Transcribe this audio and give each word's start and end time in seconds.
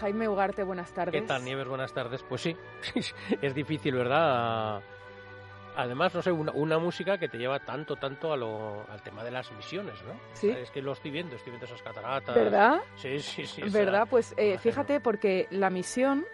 Jaime 0.00 0.28
Ugarte, 0.28 0.62
buenas 0.62 0.92
tardes. 0.92 1.20
¿Qué 1.20 1.26
tal, 1.26 1.44
Nieves? 1.44 1.66
Buenas 1.66 1.92
tardes. 1.92 2.22
Pues 2.22 2.42
sí, 2.42 2.56
es 3.42 3.54
difícil, 3.54 3.94
¿verdad? 3.94 4.80
Además, 5.76 6.12
no 6.12 6.22
sé, 6.22 6.32
una, 6.32 6.78
música 6.78 7.18
que 7.18 7.28
te 7.28 7.38
lleva 7.38 7.60
tanto, 7.60 7.94
tanto 7.94 8.32
a 8.32 8.36
lo, 8.36 8.84
al 8.90 9.00
tema 9.02 9.22
de 9.22 9.30
las 9.30 9.52
misiones, 9.52 9.94
¿no? 10.02 10.12
Sí. 10.32 10.50
Es 10.50 10.72
que 10.72 10.82
lo 10.82 10.92
estoy 10.92 11.12
viendo, 11.12 11.36
estoy 11.36 11.52
viendo 11.52 11.66
esas 11.66 11.82
cataratas. 11.82 12.34
¿Verdad? 12.34 12.80
Sí, 12.96 13.20
sí, 13.20 13.46
sí. 13.46 13.62
¿Verdad? 13.70 14.08
Pues 14.10 14.34
eh, 14.36 14.58
fíjate, 14.58 14.98
porque 14.98 15.46
la 15.50 15.70
misión 15.70 16.24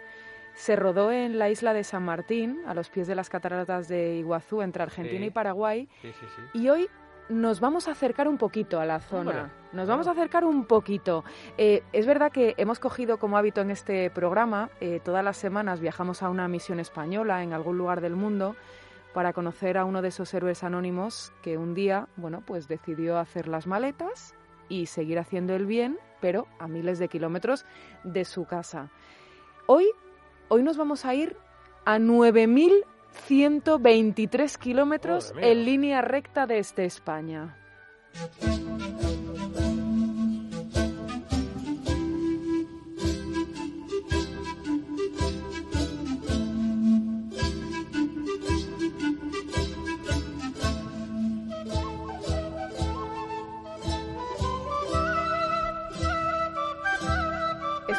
se 0.55 0.75
rodó 0.75 1.11
en 1.11 1.37
la 1.37 1.49
isla 1.49 1.73
de 1.73 1.83
San 1.83 2.03
Martín, 2.03 2.63
a 2.65 2.73
los 2.73 2.89
pies 2.89 3.05
de 3.05 3.13
las 3.13 3.29
cataratas 3.29 3.87
de 3.87 4.15
Iguazú, 4.15 4.63
entre 4.63 4.81
Argentina 4.81 5.25
y 5.25 5.29
Paraguay. 5.29 5.87
Sí, 6.01 6.11
sí, 6.19 6.25
sí. 6.35 6.59
Y 6.59 6.69
hoy 6.69 6.89
nos 7.29 7.59
vamos 7.59 7.87
a 7.87 7.91
acercar 7.91 8.27
un 8.27 8.37
poquito 8.37 8.79
a 8.79 8.85
la 8.85 8.99
zona. 8.99 9.51
Nos 9.71 9.87
vamos 9.87 10.07
a 10.07 10.11
acercar 10.11 10.45
un 10.45 10.65
poquito. 10.65 11.23
Eh, 11.57 11.83
es 11.91 12.05
verdad 12.05 12.31
que 12.31 12.53
hemos 12.57 12.79
cogido 12.79 13.17
como 13.17 13.37
hábito 13.37 13.61
en 13.61 13.71
este 13.71 14.09
programa, 14.09 14.69
eh, 14.79 15.01
todas 15.03 15.23
las 15.23 15.37
semanas 15.37 15.79
viajamos 15.79 16.23
a 16.23 16.29
una 16.29 16.47
misión 16.47 16.79
española 16.79 17.43
en 17.43 17.53
algún 17.53 17.77
lugar 17.77 18.01
del 18.01 18.15
mundo 18.15 18.55
para 19.13 19.33
conocer 19.33 19.77
a 19.77 19.85
uno 19.85 20.01
de 20.01 20.09
esos 20.09 20.33
héroes 20.33 20.63
anónimos 20.63 21.31
que 21.41 21.57
un 21.57 21.73
día, 21.73 22.07
bueno, 22.15 22.43
pues 22.45 22.67
decidió 22.67 23.17
hacer 23.17 23.47
las 23.47 23.65
maletas 23.65 24.35
y 24.67 24.87
seguir 24.87 25.19
haciendo 25.19 25.55
el 25.55 25.65
bien, 25.65 25.97
pero 26.21 26.47
a 26.59 26.67
miles 26.67 26.99
de 26.99 27.07
kilómetros 27.07 27.65
de 28.03 28.25
su 28.25 28.45
casa. 28.45 28.89
Hoy, 29.67 29.87
hoy 30.49 30.63
nos 30.63 30.77
vamos 30.77 31.05
a 31.05 31.15
ir 31.15 31.37
a 31.85 31.97
9.000 31.97 32.83
123 33.27 34.57
kilómetros 34.57 35.33
en 35.41 35.65
línea 35.65 36.01
recta 36.01 36.45
desde 36.45 36.85
España. 36.85 37.55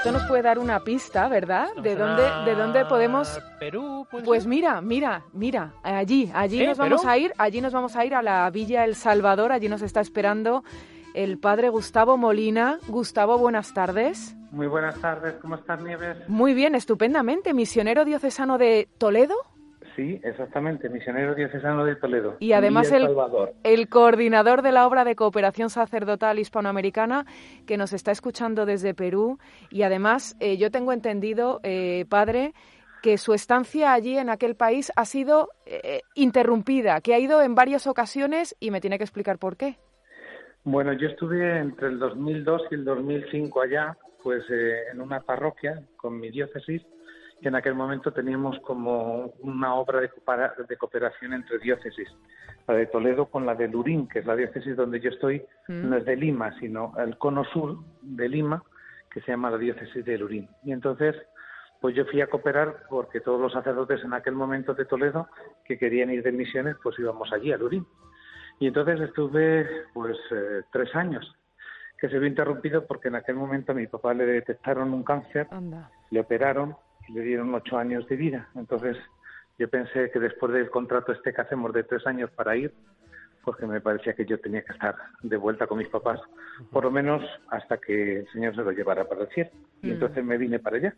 Esto 0.07 0.21
nos 0.21 0.29
puede 0.29 0.43
dar 0.43 0.61
una 0.61 0.85
pista, 0.85 1.27
¿verdad? 1.27 1.67
¿De 1.83 1.97
dónde, 1.97 2.23
de 2.45 2.55
dónde 2.55 2.85
podemos? 2.85 3.41
Perú. 3.59 4.07
Pues 4.25 4.47
mira, 4.47 4.81
mira, 4.81 5.25
mira, 5.33 5.75
allí, 5.83 6.31
allí 6.33 6.65
nos 6.65 6.79
vamos 6.79 7.05
a 7.05 7.19
ir, 7.19 7.33
allí 7.39 7.61
nos 7.61 7.73
vamos 7.73 7.97
a 7.97 8.05
ir 8.05 8.15
a 8.15 8.23
la 8.23 8.49
Villa 8.51 8.85
El 8.85 8.95
Salvador. 8.95 9.51
Allí 9.51 9.69
nos 9.69 9.83
está 9.83 10.01
esperando 10.01 10.63
el 11.13 11.39
padre 11.39 11.71
Gustavo 11.71 12.17
Molina. 12.17 12.79
Gustavo, 12.87 13.37
buenas 13.37 13.75
tardes. 13.75 14.37
Muy 14.53 14.69
buenas 14.69 14.97
tardes, 15.01 15.35
¿cómo 15.43 15.57
estás, 15.57 15.83
Nieves? 15.83 16.19
Muy 16.29 16.55
bien, 16.55 16.77
estupendamente. 16.77 17.53
Misionero 17.53 18.05
diocesano 18.05 18.59
de 18.59 18.89
Toledo. 18.99 19.35
Sí, 19.97 20.21
exactamente, 20.23 20.91
misionero 20.91 21.35
diocesano 21.35 21.83
de 21.87 21.97
Toledo. 21.97 22.37
Y 22.39 22.53
además 22.53 22.93
el, 22.93 23.09
el, 23.65 23.89
coordinador 23.89 24.61
de 24.61 24.71
la 24.71 24.87
obra 24.87 25.05
de 25.05 25.17
cooperación 25.17 25.71
sacerdotal 25.71 26.39
hispanoamericana 26.39 27.25
que 27.67 27.79
nos 27.79 27.95
está 27.95 28.11
escuchando 28.13 28.67
desde 28.67 28.93
Perú. 28.93 29.39
Y 29.71 29.83
además, 29.83 30.37
eh, 30.39 30.59
yo 30.59 30.71
tengo 30.71 30.93
entendido, 30.93 31.61
eh, 31.63 32.05
padre, 32.11 32.53
que 33.03 33.17
su 33.17 33.33
estancia 33.33 33.95
allí 33.95 34.19
en 34.19 34.29
aquel 34.29 34.55
país 34.55 34.93
ha 34.97 35.07
sido 35.07 35.49
eh, 35.65 36.03
interrumpida, 36.15 37.01
que 37.01 37.15
ha 37.15 37.19
ido 37.19 37.41
en 37.41 37.55
varias 37.55 37.87
ocasiones 37.87 38.55
y 38.61 38.71
me 38.71 38.83
tiene 38.83 38.99
que 38.99 39.05
explicar 39.05 39.39
por 39.39 39.57
qué. 39.57 39.79
Bueno, 40.65 40.93
yo 40.93 41.09
estuve 41.09 41.59
entre 41.59 41.89
el 41.89 41.99
2002 41.99 42.63
y 42.71 42.75
el 42.75 42.85
2005 42.85 43.63
allá, 43.63 43.97
pues 44.23 44.43
en 44.51 45.01
una 45.01 45.21
parroquia 45.21 45.81
con 45.97 46.21
mi 46.21 46.31
diócesis 46.31 46.83
que 47.41 47.49
en 47.49 47.55
aquel 47.55 47.75
momento 47.75 48.13
teníamos 48.13 48.59
como 48.61 49.27
una 49.41 49.75
obra 49.75 50.01
de, 50.01 50.77
cooperación 50.77 51.35
entre 51.35 51.59
diócesis. 51.59 52.09
La 52.67 52.75
de 52.75 52.87
Toledo 52.87 53.27
con 53.27 53.45
la 53.45 53.55
de 53.55 53.69
Lurín, 53.69 54.09
que 54.09 54.21
es 54.21 54.27
la 54.27 54.37
diócesis 54.37 54.77
donde 54.77 55.01
yo 55.01 55.11
estoy, 55.11 55.45
mm. 55.69 55.89
no 55.89 55.97
es 55.97 56.05
de 56.05 56.17
Lima, 56.17 56.59
sino 56.59 56.95
el 56.99 57.19
cono 57.19 57.45
sur 57.45 57.79
de 58.01 58.29
Lima, 58.29 58.63
que 59.11 59.21
se 59.21 59.33
llama 59.33 59.51
la 59.51 59.59
diócesis 59.59 60.05
de 60.05 60.19
Lurín. 60.19 60.49
Y 60.65 60.73
entonces, 60.73 61.15
pues 61.81 61.95
yo 61.95 62.07
fui 62.07 62.21
a 62.21 62.27
cooperar 62.29 62.85
porque 62.89 63.21
todos 63.21 63.41
los 63.41 63.53
sacerdotes 63.53 64.03
en 64.03 64.15
aquel 64.15 64.35
momento 64.35 64.75
de 64.75 64.87
Toledo 64.87 65.29
que 65.65 65.79
querían 65.79 66.11
ir 66.11 66.23
de 66.23 66.33
misiones, 66.33 66.77
pues 66.83 66.99
íbamos 66.99 67.33
allí 67.33 67.53
a 67.53 67.59
Lurín. 67.59 67.87
Y 68.59 68.67
entonces 68.67 69.01
estuve 69.01 69.69
pues 69.93 70.17
eh, 70.31 70.63
tres 70.73 70.95
años, 70.95 71.37
que 71.99 72.09
se 72.09 72.19
vio 72.19 72.29
interrumpido 72.29 72.87
porque 72.87 73.09
en 73.09 73.17
aquel 73.17 73.37
momento 73.37 73.73
a 73.73 73.75
mi 73.75 73.87
papá 73.87 74.15
le 74.15 74.25
detectaron 74.25 74.93
un 74.95 75.03
cáncer, 75.03 75.47
le 76.11 76.21
operaron 76.21 76.77
le 77.09 77.21
dieron 77.21 77.55
ocho 77.55 77.79
años 77.79 78.07
de 78.09 78.17
vida. 78.17 78.49
Entonces 78.55 78.97
yo 79.59 79.69
pensé 79.69 80.11
que 80.11 80.21
después 80.21 80.53
del 80.53 80.71
contrato 80.71 81.13
este 81.13 81.33
que 81.33 81.41
hacemos 81.41 81.73
de 81.73 81.85
tres 81.85 82.07
años 82.07 82.31
para 82.31 82.57
ir, 82.57 82.73
pues 83.45 83.57
que 83.59 83.67
me 83.67 83.81
parecía 83.81 84.15
que 84.15 84.27
yo 84.27 84.41
tenía 84.41 84.63
que 84.63 84.73
estar 84.73 84.97
de 85.23 85.37
vuelta 85.37 85.67
con 85.67 85.79
mis 85.79 85.89
papás, 85.89 86.21
por 86.73 86.85
lo 86.85 86.91
menos 86.91 87.23
hasta 87.49 87.79
que 87.79 88.21
el 88.21 88.29
Señor 88.33 88.57
se 88.57 88.63
lo 88.63 88.73
llevara 88.73 89.09
para 89.09 89.23
el 89.23 89.29
cielo. 89.29 89.51
Y 89.83 89.89
mm. 89.89 89.93
entonces 89.93 90.25
me 90.25 90.37
vine 90.37 90.59
para 90.59 90.77
allá. 90.77 90.95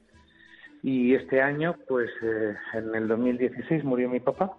Y 0.83 1.15
este 1.15 1.43
año, 1.43 1.77
pues 1.89 2.11
eh, 2.23 2.57
en 2.75 2.95
el 2.95 3.09
2016 3.09 3.85
murió 3.85 4.09
mi 4.09 4.21
papá, 4.21 4.57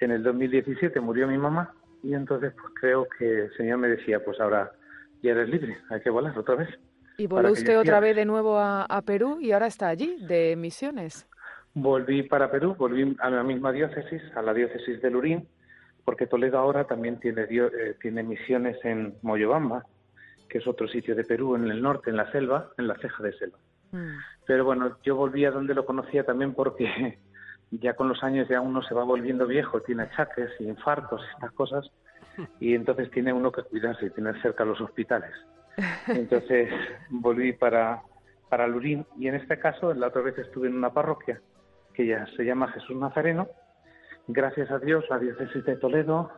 en 0.00 0.10
el 0.12 0.22
2017 0.22 1.00
murió 1.00 1.26
mi 1.26 1.38
mamá, 1.38 1.74
y 2.02 2.14
entonces 2.14 2.52
pues 2.52 2.72
creo 2.80 3.08
que 3.18 3.44
el 3.44 3.56
Señor 3.56 3.78
me 3.78 3.88
decía, 3.88 4.24
pues 4.24 4.38
ahora 4.40 4.72
ya 5.22 5.32
eres 5.32 5.48
libre, 5.48 5.78
hay 5.90 6.00
que 6.00 6.10
volar 6.10 6.38
otra 6.38 6.54
vez. 6.54 6.68
Y 7.20 7.26
volvió 7.26 7.50
usted 7.50 7.76
otra 7.76 7.98
vez 7.98 8.14
de 8.14 8.24
nuevo 8.24 8.60
a, 8.60 9.02
Perú 9.04 9.38
y 9.40 9.50
ahora 9.50 9.66
está 9.66 9.88
allí, 9.88 10.16
de 10.20 10.54
misiones. 10.54 11.26
Volví 11.74 12.22
para 12.22 12.48
Perú, 12.48 12.76
volví 12.78 13.16
a 13.18 13.28
la 13.28 13.42
misma 13.42 13.72
diócesis, 13.72 14.22
a 14.36 14.42
la 14.42 14.54
diócesis 14.54 15.02
de 15.02 15.10
Lurín, 15.10 15.48
porque 16.04 16.28
Toledo 16.28 16.58
ahora 16.58 16.84
también 16.84 17.18
tiene, 17.18 17.42
eh, 17.50 17.96
tiene 18.00 18.22
misiones 18.22 18.76
en 18.84 19.16
Moyobamba, 19.22 19.84
que 20.48 20.58
es 20.58 20.66
otro 20.68 20.86
sitio 20.86 21.16
de 21.16 21.24
Perú, 21.24 21.56
en 21.56 21.68
el 21.68 21.82
norte, 21.82 22.10
en 22.10 22.16
la 22.16 22.30
selva, 22.30 22.70
en 22.78 22.86
la 22.86 22.94
ceja 22.98 23.20
de 23.24 23.32
selva. 23.32 23.58
Mm. 23.90 24.16
Pero 24.46 24.64
bueno, 24.64 24.96
yo 25.02 25.16
volví 25.16 25.44
a 25.44 25.50
donde 25.50 25.74
lo 25.74 25.84
conocía 25.84 26.22
también 26.22 26.54
porque 26.54 27.18
ya 27.72 27.94
con 27.94 28.08
los 28.08 28.22
años 28.22 28.46
ya 28.48 28.60
uno 28.60 28.80
se 28.84 28.94
va 28.94 29.02
volviendo 29.02 29.44
viejo, 29.44 29.80
tiene 29.80 30.04
achaques 30.04 30.50
y 30.60 30.68
infartos, 30.68 31.20
estas 31.34 31.50
cosas, 31.50 31.90
y 32.60 32.76
entonces 32.76 33.10
tiene 33.10 33.32
uno 33.32 33.50
que 33.50 33.64
cuidarse 33.64 34.06
y 34.06 34.10
tener 34.10 34.40
cerca 34.40 34.64
los 34.64 34.80
hospitales. 34.80 35.34
Entonces 36.08 36.68
volví 37.10 37.52
para, 37.52 38.02
para 38.48 38.66
Lurín 38.66 39.06
y 39.16 39.28
en 39.28 39.34
este 39.36 39.58
caso, 39.58 39.94
la 39.94 40.08
otra 40.08 40.22
vez 40.22 40.36
estuve 40.38 40.68
en 40.68 40.76
una 40.76 40.92
parroquia 40.92 41.40
que 41.94 42.06
ya 42.06 42.26
se 42.36 42.44
llama 42.44 42.68
Jesús 42.68 42.96
Nazareno. 42.96 43.48
Gracias 44.26 44.70
a 44.70 44.78
Dios, 44.78 45.04
la 45.08 45.18
diócesis 45.18 45.64
de 45.64 45.76
Toledo 45.76 46.30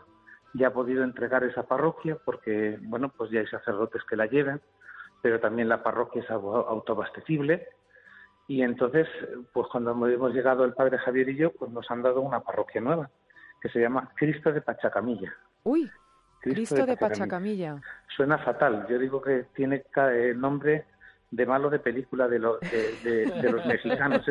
ya 0.54 0.68
ha 0.68 0.72
podido 0.72 1.04
entregar 1.04 1.44
esa 1.44 1.64
parroquia 1.64 2.16
porque, 2.24 2.78
bueno, 2.82 3.12
pues 3.16 3.30
ya 3.30 3.40
hay 3.40 3.46
sacerdotes 3.46 4.02
que 4.04 4.16
la 4.16 4.26
lleven, 4.26 4.60
pero 5.22 5.40
también 5.40 5.68
la 5.68 5.82
parroquia 5.82 6.22
es 6.22 6.30
autoabastecible. 6.30 7.68
Y 8.48 8.62
entonces, 8.62 9.06
pues 9.52 9.68
cuando 9.70 9.92
hemos 10.08 10.34
llegado 10.34 10.64
el 10.64 10.74
padre 10.74 10.98
Javier 10.98 11.28
y 11.28 11.36
yo, 11.36 11.52
pues 11.52 11.70
nos 11.70 11.88
han 11.90 12.02
dado 12.02 12.20
una 12.20 12.40
parroquia 12.40 12.80
nueva 12.80 13.10
que 13.60 13.68
se 13.68 13.80
llama 13.80 14.10
Cristo 14.16 14.52
de 14.52 14.62
Pachacamilla. 14.62 15.32
Uy, 15.62 15.90
Cristo, 16.40 16.86
de, 16.86 16.96
Pachacamilla. 16.96 17.80
Suena 18.16 18.38
fatal. 18.38 18.86
Yo 18.88 18.98
digo 18.98 19.20
que 19.20 19.46
tiene 19.54 19.84
el 19.96 20.40
nombre 20.40 20.86
de 21.30 21.46
malo 21.46 21.70
de 21.70 21.78
película 21.78 22.28
de, 22.28 22.38
de, 22.38 23.52
los 23.52 23.66
mexicanos, 23.66 24.24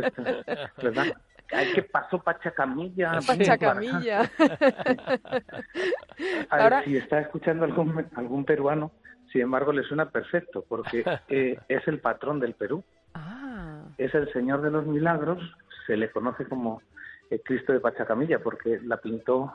¿verdad? 0.81 1.05
Ay, 1.51 1.71
¿qué 1.73 1.83
pasó 1.83 2.19
Pachacamilla? 2.19 3.19
Pachacamilla. 3.25 4.29
Ahora... 6.49 6.83
si 6.83 6.97
está 6.97 7.21
escuchando 7.21 7.65
algún, 7.65 8.05
algún 8.15 8.45
peruano, 8.45 8.91
sin 9.31 9.41
embargo, 9.41 9.71
le 9.71 9.83
suena 9.83 10.09
perfecto, 10.09 10.65
porque 10.67 11.03
eh, 11.27 11.57
es 11.67 11.87
el 11.87 11.99
patrón 11.99 12.39
del 12.39 12.53
Perú. 12.53 12.83
Ah. 13.13 13.83
Es 13.97 14.13
el 14.15 14.31
Señor 14.33 14.61
de 14.61 14.71
los 14.71 14.85
Milagros, 14.85 15.39
se 15.87 15.97
le 15.97 16.11
conoce 16.11 16.45
como 16.45 16.81
el 17.29 17.41
Cristo 17.41 17.73
de 17.73 17.79
Pachacamilla, 17.79 18.39
porque 18.39 18.79
la 18.83 18.97
pintó 18.97 19.53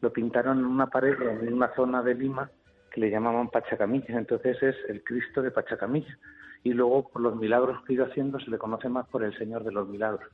lo 0.00 0.12
pintaron 0.12 0.58
en 0.58 0.66
una 0.66 0.88
pared 0.88 1.14
en 1.20 1.52
una 1.52 1.74
zona 1.74 2.02
de 2.02 2.14
Lima 2.14 2.50
que 2.90 3.00
le 3.00 3.10
llamaban 3.10 3.50
Pachacamilla, 3.50 4.18
entonces 4.18 4.62
es 4.62 4.76
el 4.88 5.02
Cristo 5.04 5.42
de 5.42 5.50
Pachacamilla. 5.50 6.18
Y 6.62 6.72
luego, 6.72 7.08
por 7.08 7.22
los 7.22 7.36
milagros 7.36 7.82
que 7.84 7.92
ha 7.92 7.96
ido 7.96 8.06
haciendo, 8.06 8.40
se 8.40 8.50
le 8.50 8.58
conoce 8.58 8.88
más 8.88 9.06
por 9.08 9.22
el 9.22 9.36
Señor 9.38 9.64
de 9.64 9.72
los 9.72 9.88
Milagros 9.88 10.28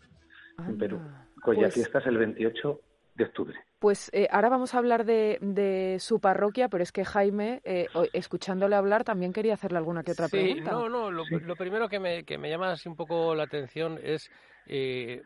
en 0.58 0.78
Perú, 0.78 1.00
cuya 1.42 1.62
pues 1.62 1.74
fiesta 1.74 1.98
es 1.98 2.06
el 2.06 2.18
28 2.18 2.80
de 3.14 3.24
octubre. 3.24 3.58
Pues 3.78 4.10
eh, 4.12 4.28
ahora 4.30 4.48
vamos 4.48 4.74
a 4.74 4.78
hablar 4.78 5.04
de, 5.04 5.96
su 5.98 6.20
parroquia, 6.20 6.68
pero 6.68 6.82
es 6.82 6.92
que 6.92 7.04
Jaime, 7.04 7.60
eh, 7.64 7.86
escuchándole 8.12 8.76
hablar, 8.76 9.04
también 9.04 9.32
quería 9.32 9.54
hacerle 9.54 9.78
alguna 9.78 10.04
que 10.04 10.12
otra 10.12 10.28
sí, 10.28 10.36
pregunta. 10.36 10.70
No, 10.70 10.88
no, 10.88 11.10
lo, 11.10 11.24
primero 11.56 11.88
que 11.88 11.98
me, 11.98 12.24
que 12.24 12.38
me 12.38 12.48
llama 12.48 12.72
así 12.72 12.88
un 12.88 12.96
poco 12.96 13.34
la 13.34 13.42
atención 13.42 13.98
es 14.02 14.30
eh, 14.66 15.22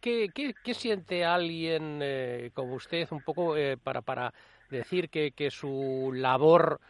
¿qué, 0.00 0.30
qué, 0.32 0.54
qué, 0.62 0.74
siente 0.74 1.24
alguien 1.24 1.98
eh, 2.02 2.50
como 2.54 2.74
usted 2.74 3.08
un 3.10 3.22
poco 3.22 3.56
eh, 3.56 3.76
para, 3.76 4.02
para 4.02 4.32
decir 4.70 5.08
que, 5.10 5.32
que 5.32 5.50
su 5.50 6.12
labor 6.14 6.80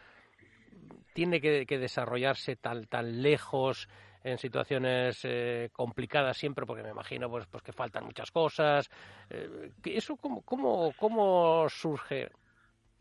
tiene 1.13 1.41
que, 1.41 1.65
desarrollarse 1.77 2.55
tan, 2.55 2.85
tan 2.85 3.21
lejos 3.21 3.87
en 4.23 4.37
situaciones 4.37 5.19
eh, 5.23 5.69
complicadas 5.73 6.37
siempre, 6.37 6.65
porque 6.65 6.83
me 6.83 6.91
imagino 6.91 7.29
pues, 7.29 7.45
pues 7.47 7.63
que 7.63 7.73
faltan 7.73 8.05
muchas 8.05 8.31
cosas. 8.31 8.89
Eh, 9.29 9.71
¿Eso 9.85 10.15
cómo, 10.15 10.41
cómo, 10.43 10.93
cómo 10.97 11.67
surge? 11.69 12.29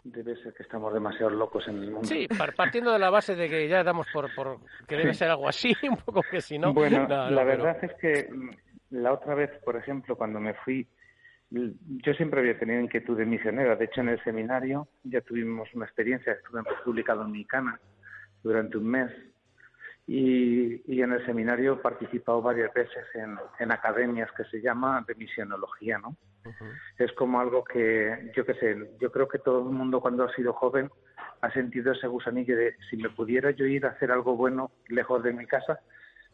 Debe 0.04 0.34
ser 0.42 0.52
que 0.52 0.64
estamos 0.64 0.92
demasiado 0.92 1.30
locos 1.30 1.68
en 1.68 1.76
el 1.76 1.90
mundo. 1.92 2.08
Sí, 2.08 2.26
partiendo 2.56 2.92
de 2.92 2.98
la 2.98 3.10
base 3.10 3.36
de 3.36 3.48
que 3.48 3.68
ya 3.68 3.84
damos 3.84 4.06
por, 4.12 4.34
por 4.34 4.58
que 4.88 4.96
debe 4.96 5.14
ser 5.14 5.30
algo 5.30 5.48
así, 5.48 5.72
un 5.88 5.96
poco 5.96 6.22
que 6.28 6.40
si 6.40 6.58
no. 6.58 6.72
Bueno, 6.72 7.06
la 7.06 7.44
verdad 7.44 7.76
es 7.84 7.94
que 7.94 8.28
la 8.92 9.12
otra 9.12 9.34
vez, 9.34 9.50
por 9.64 9.76
ejemplo, 9.76 10.16
cuando 10.16 10.38
me 10.38 10.54
fui, 10.54 10.86
yo 11.50 12.14
siempre 12.14 12.40
había 12.40 12.58
tenido 12.58 12.80
inquietud 12.80 13.16
de 13.16 13.26
misionera. 13.26 13.76
De 13.76 13.86
hecho, 13.86 14.00
en 14.00 14.10
el 14.10 14.22
seminario 14.22 14.88
ya 15.04 15.20
tuvimos 15.20 15.68
una 15.74 15.84
experiencia, 15.84 16.32
estuve 16.32 16.60
en 16.60 16.64
República 16.64 17.14
Dominicana 17.14 17.78
durante 18.42 18.78
un 18.78 18.88
mes 18.88 19.10
y, 20.06 20.82
y, 20.92 21.02
en 21.02 21.12
el 21.12 21.24
seminario 21.24 21.74
he 21.74 21.76
participado 21.76 22.42
varias 22.42 22.72
veces 22.74 23.04
en, 23.14 23.36
en 23.60 23.72
academias 23.72 24.30
que 24.36 24.44
se 24.44 24.60
llama 24.60 25.04
de 25.06 25.14
misionología, 25.14 25.98
¿no? 25.98 26.16
Es 26.98 27.12
como 27.12 27.40
algo 27.40 27.62
que, 27.62 28.32
yo 28.34 28.44
qué 28.44 28.54
sé, 28.54 28.76
yo 29.00 29.12
creo 29.12 29.28
que 29.28 29.38
todo 29.38 29.68
el 29.68 29.74
mundo 29.76 30.00
cuando 30.00 30.24
ha 30.24 30.34
sido 30.34 30.52
joven 30.52 30.90
ha 31.40 31.52
sentido 31.52 31.92
ese 31.92 32.08
gusanillo 32.08 32.56
de 32.56 32.74
si 32.90 32.96
me 32.96 33.10
pudiera 33.10 33.52
yo 33.52 33.64
ir 33.64 33.86
a 33.86 33.90
hacer 33.90 34.10
algo 34.10 34.36
bueno 34.36 34.72
lejos 34.88 35.22
de 35.22 35.32
mi 35.32 35.46
casa, 35.46 35.78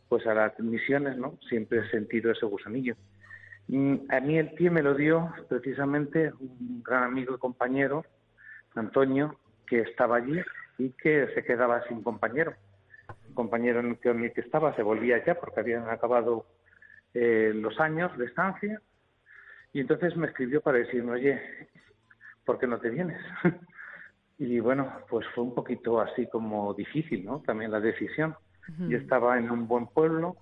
pues 0.08 0.26
a 0.26 0.34
las 0.34 0.58
misiones, 0.60 1.16
¿no? 1.16 1.38
Siempre 1.48 1.80
he 1.80 1.90
sentido 1.90 2.30
ese 2.30 2.46
gusanillo. 2.46 2.96
Mm, 3.68 3.96
a 4.10 4.20
mí 4.20 4.38
el 4.38 4.52
pie 4.52 4.70
me 4.70 4.82
lo 4.82 4.94
dio 4.94 5.32
precisamente 5.48 6.32
un 6.40 6.82
gran 6.82 7.04
amigo 7.04 7.34
y 7.34 7.38
compañero, 7.38 8.04
Antonio, 8.74 9.38
que 9.66 9.80
estaba 9.80 10.16
allí 10.16 10.40
y 10.78 10.90
que 10.90 11.28
se 11.34 11.44
quedaba 11.44 11.86
sin 11.88 12.02
compañero 12.02 12.54
compañero 13.38 13.78
en 13.78 13.96
el 14.24 14.32
que 14.32 14.40
estaba 14.40 14.74
se 14.74 14.82
volvía 14.82 15.24
ya 15.24 15.36
porque 15.36 15.60
habían 15.60 15.88
acabado 15.88 16.44
eh, 17.14 17.52
los 17.54 17.78
años 17.78 18.16
de 18.18 18.26
estancia 18.26 18.82
y 19.72 19.80
entonces 19.80 20.16
me 20.16 20.26
escribió 20.26 20.60
para 20.60 20.78
decirme, 20.78 21.12
oye, 21.12 21.40
¿por 22.44 22.58
qué 22.58 22.66
no 22.66 22.80
te 22.80 22.90
vienes? 22.90 23.20
y 24.38 24.58
bueno, 24.58 24.92
pues 25.08 25.24
fue 25.36 25.44
un 25.44 25.54
poquito 25.54 26.00
así 26.00 26.26
como 26.26 26.74
difícil, 26.74 27.24
¿no? 27.24 27.40
También 27.46 27.70
la 27.70 27.78
decisión. 27.78 28.34
Yo 28.88 28.98
estaba 28.98 29.38
en 29.38 29.50
un 29.50 29.66
buen 29.66 29.86
pueblo, 29.86 30.36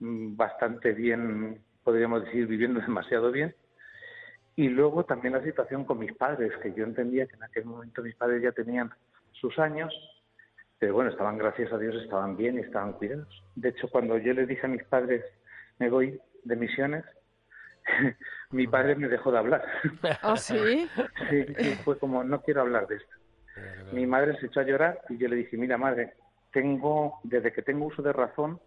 mm, 0.00 0.36
bastante 0.36 0.92
bien, 0.92 1.60
podríamos 1.84 2.24
decir, 2.24 2.46
viviendo 2.46 2.80
demasiado 2.86 3.30
bien. 3.30 3.54
Y 4.56 4.68
luego 4.68 5.04
también 5.04 5.34
la 5.34 5.42
situación 5.42 5.84
con 5.84 5.98
mis 5.98 6.12
padres, 6.14 6.52
que 6.62 6.72
yo 6.72 6.84
entendía 6.84 7.26
que 7.26 7.36
en 7.36 7.42
aquel 7.44 7.64
momento 7.64 8.02
mis 8.02 8.14
padres 8.14 8.42
ya 8.42 8.52
tenían 8.52 8.90
sus 9.32 9.58
años 9.58 9.92
pero 10.82 10.94
bueno, 10.94 11.10
estaban, 11.10 11.38
gracias 11.38 11.72
a 11.72 11.78
Dios, 11.78 11.94
estaban 12.02 12.36
bien 12.36 12.58
y 12.58 12.62
estaban 12.62 12.94
cuidados. 12.94 13.28
De 13.54 13.68
hecho, 13.68 13.88
cuando 13.88 14.18
yo 14.18 14.32
les 14.32 14.48
dije 14.48 14.66
a 14.66 14.68
mis 14.68 14.82
padres, 14.82 15.24
me 15.78 15.88
voy 15.88 16.20
de 16.42 16.56
misiones, 16.56 17.04
mi 18.50 18.66
padre 18.66 18.96
me 18.96 19.06
dejó 19.06 19.30
de 19.30 19.38
hablar. 19.38 19.64
¿Ah, 20.22 20.36
sí? 20.36 20.88
sí? 21.30 21.44
fue 21.84 21.96
como, 22.00 22.24
no 22.24 22.42
quiero 22.42 22.62
hablar 22.62 22.88
de 22.88 22.96
esto. 22.96 23.14
Mi 23.92 24.08
madre 24.08 24.36
se 24.40 24.46
echó 24.46 24.58
a 24.58 24.64
llorar 24.64 25.00
y 25.08 25.18
yo 25.18 25.28
le 25.28 25.36
dije, 25.36 25.56
mira 25.56 25.78
madre, 25.78 26.14
tengo, 26.52 27.18
desde 27.24 27.52
que 27.52 27.62
tengo 27.62 27.86
uso 27.86 28.02
de 28.02 28.12
razón, 28.12 28.60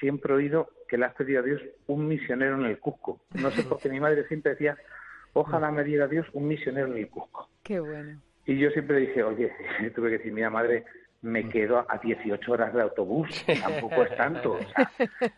siempre 0.00 0.32
he 0.32 0.36
oído 0.36 0.68
que 0.88 0.98
le 0.98 1.06
has 1.06 1.14
pedido 1.14 1.40
a 1.40 1.44
Dios 1.44 1.60
un 1.86 2.08
misionero 2.08 2.56
en 2.56 2.66
el 2.66 2.78
Cusco. 2.78 3.20
No 3.34 3.50
sé 3.50 3.62
por 3.64 3.78
qué 3.78 3.88
mi 3.88 4.00
madre 4.00 4.26
siempre 4.28 4.52
decía, 4.52 4.76
ojalá 5.32 5.70
me 5.70 5.84
diga 5.84 6.06
Dios 6.06 6.26
un 6.32 6.46
misionero 6.46 6.88
en 6.88 6.98
el 6.98 7.08
Cusco. 7.08 7.48
Qué 7.62 7.80
bueno. 7.80 8.20
Y 8.46 8.58
yo 8.58 8.70
siempre 8.70 8.98
dije, 8.98 9.22
oye, 9.22 9.52
tuve 9.94 10.10
que 10.10 10.18
decir, 10.18 10.32
mira 10.32 10.50
madre, 10.50 10.84
me 11.24 11.48
quedo 11.48 11.78
a 11.78 11.96
18 11.96 12.52
horas 12.52 12.74
de 12.74 12.82
autobús, 12.82 13.28
tampoco 13.62 14.02
es 14.04 14.14
tanto. 14.14 14.58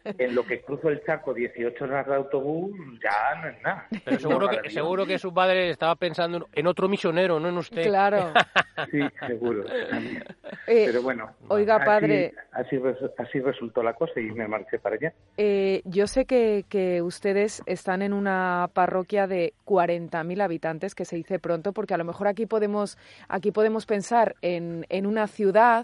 en 0.04 0.34
lo 0.34 0.44
que 0.44 0.60
cruzo 0.60 0.88
el 0.88 1.00
charco 1.04 1.32
18 1.32 1.84
horas 1.84 2.06
de 2.06 2.14
autobús 2.16 2.76
ya 3.02 3.40
no 3.40 3.48
es 3.48 3.62
nada. 3.62 3.86
Pero 4.04 4.18
seguro, 4.18 4.48
que, 4.48 4.70
seguro 4.70 5.06
que 5.06 5.18
su 5.18 5.32
padre 5.32 5.70
estaba 5.70 5.94
pensando 5.94 6.48
en 6.52 6.66
otro 6.66 6.88
misionero, 6.88 7.38
no 7.38 7.48
en 7.48 7.58
usted. 7.58 7.84
Claro. 7.84 8.32
sí, 8.90 9.00
seguro. 9.28 9.64
Eh, 10.66 10.86
Pero 10.86 11.02
bueno, 11.02 11.30
oiga, 11.48 11.78
padre. 11.84 12.34
Así, 12.50 12.80
así, 13.18 13.38
resultó 13.38 13.80
la 13.80 13.94
cosa 13.94 14.18
y 14.18 14.24
me 14.32 14.48
marché 14.48 14.80
para 14.80 14.96
allá. 14.96 15.12
Eh, 15.36 15.82
yo 15.84 16.08
sé 16.08 16.24
que, 16.24 16.64
que 16.68 17.00
ustedes 17.00 17.62
están 17.66 18.02
en 18.02 18.12
una 18.12 18.70
parroquia 18.72 19.28
de 19.28 19.54
40.000 19.66 20.42
habitantes, 20.42 20.96
que 20.96 21.04
se 21.04 21.14
dice 21.14 21.38
pronto, 21.38 21.72
porque 21.72 21.94
a 21.94 21.98
lo 21.98 22.04
mejor 22.04 22.26
aquí 22.26 22.46
podemos, 22.46 22.98
aquí 23.28 23.52
podemos 23.52 23.86
pensar 23.86 24.34
en, 24.42 24.84
en 24.88 25.06
una 25.06 25.28
ciudad 25.28 25.75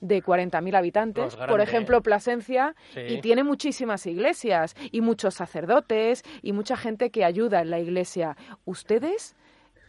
de 0.00 0.22
40.000 0.22 0.76
habitantes, 0.76 1.36
por 1.36 1.60
ejemplo 1.60 2.02
Plasencia, 2.02 2.74
y 2.94 3.20
tiene 3.20 3.42
muchísimas 3.44 4.06
iglesias 4.06 4.74
y 4.92 5.00
muchos 5.00 5.34
sacerdotes 5.34 6.22
y 6.42 6.52
mucha 6.52 6.76
gente 6.76 7.10
que 7.10 7.24
ayuda 7.24 7.62
en 7.62 7.70
la 7.70 7.80
iglesia. 7.80 8.36
¿Ustedes, 8.64 9.36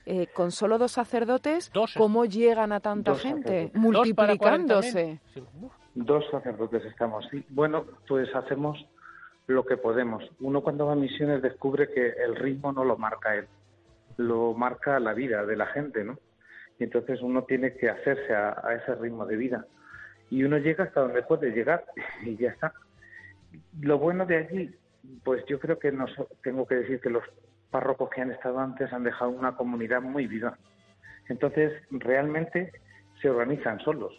eh, 0.05 0.27
con 0.33 0.51
solo 0.51 0.77
dos 0.77 0.93
sacerdotes, 0.93 1.71
cómo 1.95 2.25
llegan 2.25 2.71
a 2.71 2.79
tanta 2.79 3.15
gente? 3.15 3.71
Multiplicándose. 3.73 5.19
Dos, 5.95 6.23
sacerdotes 6.31 6.85
estamos, 6.85 7.27
sí. 7.29 7.43
Bueno, 7.49 7.85
pues 8.07 8.33
hacemos 8.33 8.77
lo 9.47 9.65
que 9.65 9.77
podemos. 9.77 10.23
Uno 10.39 10.61
cuando 10.61 10.85
va 10.85 10.93
a 10.93 10.95
misiones 10.95 11.41
descubre 11.41 11.89
que 11.91 12.09
el 12.23 12.35
ritmo 12.35 12.71
no 12.71 12.83
lo 12.83 12.97
marca 12.97 13.35
él, 13.35 13.47
lo 14.17 14.53
marca 14.53 14.99
la 14.99 15.13
vida 15.13 15.45
de 15.45 15.57
la 15.57 15.65
gente, 15.67 16.03
¿no? 16.03 16.17
Y 16.77 16.85
entonces 16.85 17.21
uno 17.21 17.43
tiene 17.43 17.73
que 17.73 17.89
hacerse 17.89 18.33
a 18.33 18.79
ese 18.81 18.95
ritmo 18.95 19.25
de 19.25 19.35
vida 19.35 19.65
y 20.29 20.43
uno 20.43 20.57
llega 20.57 20.85
hasta 20.85 21.01
donde 21.01 21.23
puede 21.23 21.51
llegar 21.51 21.85
y 22.23 22.37
ya 22.37 22.49
está. 22.49 22.73
Lo 23.81 23.97
bueno 23.97 24.25
de 24.25 24.37
allí, 24.37 24.75
pues 25.23 25.43
yo 25.47 25.59
creo 25.59 25.79
que 25.79 25.91
no 25.91 26.05
tengo 26.43 26.67
que 26.67 26.75
decir 26.75 26.99
que 26.99 27.09
los 27.09 27.23
párrocos 27.71 28.09
que 28.09 28.21
han 28.21 28.31
estado 28.31 28.59
antes 28.59 28.91
han 28.91 29.03
dejado 29.03 29.31
una 29.31 29.55
comunidad 29.55 30.01
muy 30.01 30.27
viva. 30.27 30.57
Entonces, 31.27 31.73
realmente 31.91 32.71
se 33.21 33.29
organizan 33.29 33.79
solos. 33.79 34.13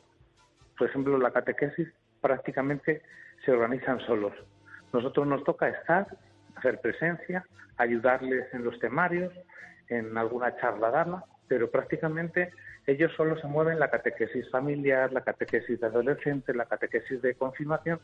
Por 0.79 0.89
ejemplo, 0.89 1.19
la 1.19 1.33
catequesis 1.33 1.89
prácticamente 2.21 3.03
se 3.45 3.53
organizan 3.53 4.01
solos. 4.01 4.33
Nosotros 4.93 5.27
nos 5.27 5.45
toca 5.45 5.69
estar, 5.69 6.07
hacer 6.57 6.81
presencia, 6.81 7.45
ayudarles 7.77 8.53
en 8.55 8.65
los 8.65 8.79
temarios, 8.79 9.33
en 9.89 10.17
alguna 10.17 10.57
charla 10.61 10.91
dama, 10.91 11.25
pero 11.51 11.69
prácticamente 11.69 12.53
ellos 12.87 13.11
solo 13.17 13.37
se 13.41 13.49
mueven 13.49 13.81
la 13.81 13.91
catequesis 13.91 14.49
familiar, 14.51 15.13
la 15.13 15.23
catequesis 15.23 15.81
de 15.81 15.87
adolescentes, 15.89 16.55
la 16.55 16.67
catequesis 16.67 17.21
de 17.21 17.35
confirmación, 17.35 17.99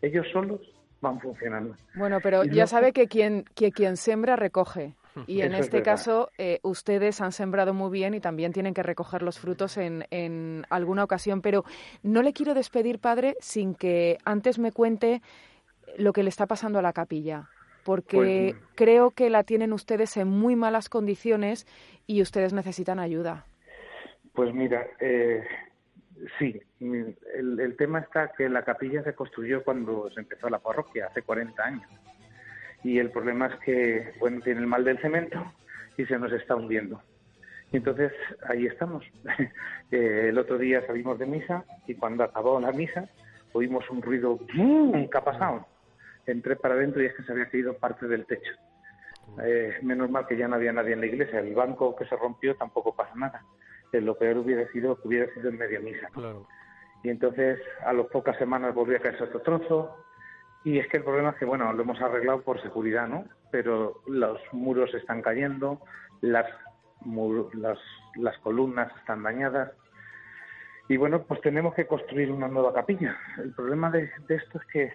ellos 0.00 0.24
solos 0.32 0.60
van 1.00 1.18
funcionando. 1.18 1.74
Bueno, 1.96 2.20
pero 2.22 2.44
ya 2.44 2.68
sabe 2.68 2.92
que 2.92 3.08
quien, 3.08 3.44
que 3.56 3.72
quien 3.72 3.96
sembra 3.96 4.36
recoge. 4.36 4.94
Y 5.26 5.42
en 5.42 5.52
este 5.52 5.82
caso, 5.82 6.30
eh, 6.38 6.58
ustedes 6.62 7.20
han 7.20 7.32
sembrado 7.32 7.74
muy 7.74 7.90
bien 7.90 8.14
y 8.14 8.20
también 8.20 8.52
tienen 8.52 8.72
que 8.72 8.82
recoger 8.82 9.20
los 9.20 9.38
frutos 9.38 9.76
en, 9.76 10.06
en 10.10 10.64
alguna 10.70 11.04
ocasión. 11.04 11.42
Pero 11.42 11.64
no 12.02 12.22
le 12.22 12.32
quiero 12.32 12.54
despedir, 12.54 12.98
padre, 12.98 13.36
sin 13.40 13.74
que 13.74 14.16
antes 14.24 14.58
me 14.58 14.72
cuente 14.72 15.20
lo 15.98 16.14
que 16.14 16.22
le 16.22 16.30
está 16.30 16.46
pasando 16.46 16.78
a 16.78 16.82
la 16.82 16.94
capilla 16.94 17.50
porque 17.84 18.54
pues, 18.54 18.74
creo 18.74 19.10
que 19.10 19.30
la 19.30 19.44
tienen 19.44 19.72
ustedes 19.72 20.16
en 20.16 20.28
muy 20.28 20.56
malas 20.56 20.88
condiciones 20.88 21.66
y 22.06 22.22
ustedes 22.22 22.52
necesitan 22.52 22.98
ayuda. 22.98 23.46
Pues 24.34 24.52
mira, 24.54 24.86
eh, 25.00 25.44
sí, 26.38 26.60
el, 26.80 27.76
tema 27.76 28.00
está 28.00 28.32
que 28.36 28.48
la 28.48 28.62
capilla 28.64 29.02
se 29.02 29.14
construyó 29.14 29.62
cuando 29.62 30.10
se 30.10 30.20
empezó 30.20 30.48
la 30.48 30.58
parroquia, 30.58 31.06
hace 31.06 31.22
40 31.22 31.62
años. 31.62 31.88
Y 32.82 32.98
el 32.98 33.10
problema 33.10 33.46
es 33.46 33.56
que, 33.60 34.12
bueno, 34.18 34.40
tiene 34.40 34.60
el 34.60 34.66
mal 34.66 34.84
del 34.84 34.98
cemento 34.98 35.52
y 35.96 36.04
se 36.06 36.18
nos 36.18 36.32
está 36.32 36.56
hundiendo. 36.56 37.00
Y 37.72 37.76
entonces 37.76 38.12
ahí 38.48 38.66
estamos. 38.66 39.04
Eh, 39.94 40.30
el 40.30 40.38
otro 40.38 40.56
día 40.56 40.86
salimos 40.86 41.18
de 41.18 41.26
misa 41.26 41.66
y 41.86 41.94
cuando 41.94 42.24
acabó 42.24 42.58
la 42.58 42.72
misa 42.72 43.10
oímos 43.52 43.84
un 43.90 44.00
ruido, 44.00 44.40
¿qué 44.46 45.18
ha 45.18 45.22
pasado? 45.22 45.66
Entré 46.26 46.56
para 46.56 46.74
adentro 46.74 47.02
y 47.02 47.06
es 47.06 47.14
que 47.14 47.22
se 47.22 47.32
había 47.32 47.48
caído 47.48 47.74
parte 47.74 48.06
del 48.06 48.26
techo. 48.26 48.52
Eh, 49.42 49.78
menos 49.82 50.10
mal 50.10 50.26
que 50.26 50.36
ya 50.36 50.48
no 50.48 50.56
había 50.56 50.72
nadie 50.72 50.92
en 50.92 51.00
la 51.00 51.06
iglesia. 51.06 51.40
El 51.40 51.54
banco 51.54 51.96
que 51.96 52.06
se 52.06 52.16
rompió 52.16 52.54
tampoco 52.56 52.94
pasa 52.94 53.14
nada 53.14 53.42
lo 54.00 54.16
peor 54.16 54.38
hubiera 54.38 54.66
sido 54.72 54.96
que 55.00 55.08
hubiera 55.08 55.32
sido 55.34 55.50
en 55.50 55.58
media 55.58 55.80
misa. 55.80 56.08
Y 57.02 57.10
entonces 57.10 57.60
a 57.84 57.92
las 57.92 58.06
pocas 58.06 58.36
semanas 58.38 58.74
volvía 58.74 58.98
a 58.98 59.00
caerse 59.00 59.24
otro 59.24 59.40
trozo. 59.40 59.96
Y 60.64 60.78
es 60.78 60.86
que 60.88 60.98
el 60.98 61.04
problema 61.04 61.30
es 61.30 61.36
que, 61.36 61.44
bueno, 61.44 61.72
lo 61.72 61.82
hemos 61.82 62.00
arreglado 62.00 62.42
por 62.42 62.62
seguridad, 62.62 63.08
¿no? 63.08 63.24
Pero 63.50 64.00
los 64.06 64.40
muros 64.52 64.94
están 64.94 65.20
cayendo, 65.20 65.80
las, 66.20 66.46
las, 67.54 67.78
las 68.14 68.38
columnas 68.38 68.92
están 69.00 69.24
dañadas. 69.24 69.72
Y 70.88 70.96
bueno, 70.96 71.24
pues 71.24 71.40
tenemos 71.40 71.74
que 71.74 71.86
construir 71.86 72.30
una 72.30 72.46
nueva 72.46 72.72
capilla. 72.72 73.16
El 73.38 73.52
problema 73.54 73.90
de, 73.90 74.08
de 74.28 74.34
esto 74.36 74.60
es 74.60 74.66
que 74.66 74.92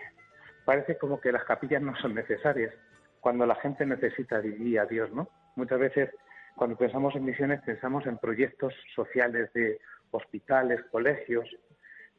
parece 0.68 0.98
como 0.98 1.22
que 1.22 1.32
las 1.32 1.46
capillas 1.46 1.82
no 1.82 1.96
son 1.96 2.14
necesarias 2.14 2.74
cuando 3.22 3.46
la 3.46 3.56
gente 3.56 3.86
necesita 3.86 4.40
vivir 4.40 4.82
a 4.82 4.86
Dios, 4.86 5.10
¿no? 5.14 5.30
Muchas 5.56 5.80
veces 5.80 6.10
cuando 6.58 6.76
pensamos 6.76 7.16
en 7.16 7.24
misiones 7.24 7.62
pensamos 7.62 8.06
en 8.06 8.18
proyectos 8.18 8.74
sociales 8.94 9.50
de 9.54 9.80
hospitales, 10.12 10.82
colegios, 10.92 11.48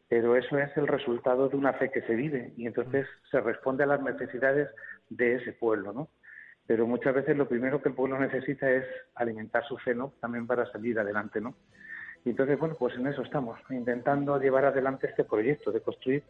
pero 0.08 0.34
eso 0.34 0.58
es 0.58 0.74
el 0.78 0.86
resultado 0.86 1.50
de 1.50 1.58
una 1.58 1.74
fe 1.74 1.90
que 1.90 2.00
se 2.00 2.14
vive 2.14 2.54
y 2.56 2.66
entonces 2.66 3.06
se 3.30 3.38
responde 3.42 3.84
a 3.84 3.86
las 3.86 4.00
necesidades 4.00 4.70
de 5.10 5.34
ese 5.34 5.52
pueblo, 5.52 5.92
¿no? 5.92 6.08
Pero 6.66 6.86
muchas 6.86 7.12
veces 7.12 7.36
lo 7.36 7.46
primero 7.46 7.82
que 7.82 7.90
el 7.90 7.94
pueblo 7.94 8.18
necesita 8.18 8.70
es 8.70 8.86
alimentar 9.14 9.62
su 9.66 9.76
fe, 9.76 9.94
¿no? 9.94 10.14
También 10.22 10.46
para 10.46 10.64
salir 10.72 10.98
adelante, 10.98 11.38
¿no? 11.38 11.54
Y 12.24 12.30
entonces, 12.30 12.58
bueno, 12.58 12.76
pues 12.78 12.94
en 12.94 13.08
eso 13.08 13.20
estamos, 13.20 13.60
intentando 13.68 14.40
llevar 14.40 14.64
adelante 14.64 15.06
este 15.06 15.24
proyecto 15.24 15.70
de 15.70 15.82
construir 15.82 16.24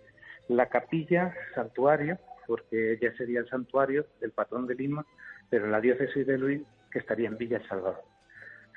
la 0.48 0.66
capilla 0.66 1.34
santuario, 1.54 2.18
porque 2.46 2.98
ya 3.00 3.14
sería 3.16 3.40
el 3.40 3.48
santuario 3.48 4.06
del 4.20 4.32
patrón 4.32 4.66
de 4.66 4.74
Lima, 4.74 5.04
pero 5.50 5.66
la 5.66 5.80
diócesis 5.80 6.26
de 6.26 6.38
Luis, 6.38 6.62
que 6.90 6.98
estaría 6.98 7.28
en 7.28 7.38
Villa 7.38 7.58
El 7.58 7.68
Salvador. 7.68 8.02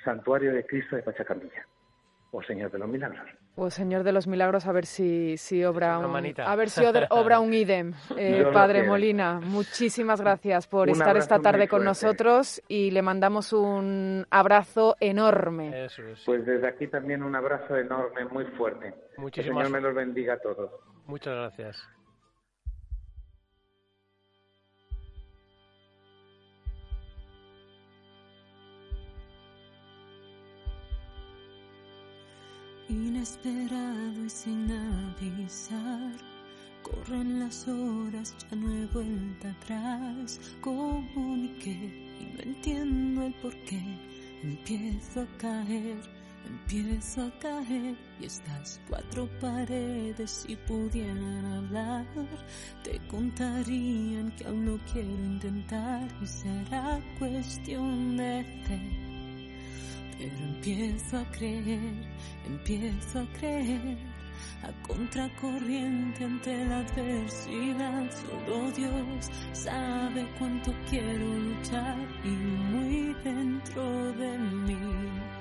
Santuario 0.04 0.54
de 0.54 0.66
Cristo 0.66 0.96
de 0.96 1.04
Pachacamilla 1.04 1.66
o 2.32 2.42
Señor 2.42 2.72
de 2.72 2.80
los 2.80 2.88
Milagros. 2.88 3.30
O 3.56 3.70
Señor 3.70 4.04
de 4.04 4.14
los 4.14 4.26
Milagros, 4.26 4.66
a 4.66 4.72
ver 4.72 4.86
si, 4.86 5.36
si 5.38 5.64
obra 5.66 6.00
un, 6.00 6.34
a 6.40 6.56
ver 6.56 6.70
si 6.70 6.82
obra 7.10 7.40
un 7.42 7.54
idem. 7.54 7.94
Eh, 8.18 8.46
Padre 8.54 8.84
Molina, 8.84 9.42
muchísimas 9.42 10.22
gracias 10.22 10.68
por 10.68 10.90
estar 10.90 11.18
esta 11.18 11.40
tarde 11.40 11.68
con 11.68 11.84
nosotros 11.84 12.62
y 12.70 12.92
le 12.92 13.02
mandamos 13.02 13.52
un 13.52 14.26
abrazo 14.30 14.96
enorme. 15.02 15.88
Pues 16.26 16.46
desde 16.46 16.68
aquí 16.68 16.88
también 16.88 17.22
un 17.22 17.36
abrazo 17.36 17.76
enorme, 17.76 18.26
muy 18.26 18.46
fuerte. 18.46 18.94
Muchísimas... 19.18 19.34
Que 19.34 19.42
el 19.42 19.46
Señor 19.48 19.70
me 19.70 19.82
los 19.82 19.94
bendiga 19.94 20.36
a 20.36 20.40
todos. 20.40 20.72
Muchas 21.12 21.36
gracias. 21.36 21.78
Inesperado 32.88 34.24
y 34.24 34.30
sin 34.30 34.72
avisar, 34.72 36.14
corren 36.82 37.42
las 37.42 37.68
horas, 37.68 38.34
ya 38.50 38.56
no 38.56 38.74
he 38.74 38.86
vuelta 38.86 39.52
atrás. 39.52 40.40
Comuniqué 40.62 41.72
y 42.22 42.34
no 42.38 42.40
entiendo 42.42 43.24
el 43.24 43.34
por 43.42 43.54
qué. 43.66 43.82
Empiezo 44.44 45.24
a 45.24 45.38
caer, 45.40 45.98
empiezo 46.46 47.24
a 47.24 47.32
caer. 47.40 47.96
Y 48.20 48.26
estas 48.26 48.80
cuatro 48.90 49.30
paredes, 49.40 50.46
si 50.48 50.56
pudieran 50.56 51.46
hablar, 51.46 52.06
te 52.84 53.00
contarían 53.08 54.32
que 54.36 54.46
aún 54.46 54.66
no 54.66 54.80
quiero 54.92 55.10
intentar. 55.10 56.08
Y 56.22 56.26
será 56.26 57.00
cuestión 57.20 58.18
de 58.18 58.44
fe 58.68 59.12
pero 60.22 60.38
empiezo 60.38 61.18
a 61.18 61.26
creer, 61.32 61.80
empiezo 62.46 63.20
a 63.22 63.26
creer, 63.40 63.98
a 64.62 64.88
contracorriente 64.88 66.24
ante 66.24 66.66
la 66.66 66.80
adversidad. 66.80 68.12
Solo 68.12 68.72
Dios 68.72 69.30
sabe 69.54 70.28
cuánto 70.38 70.72
quiero 70.90 71.26
luchar 71.26 71.98
y 72.24 72.30
muy 72.30 73.16
dentro 73.24 74.14
de 74.14 74.38
mí. 74.38 75.41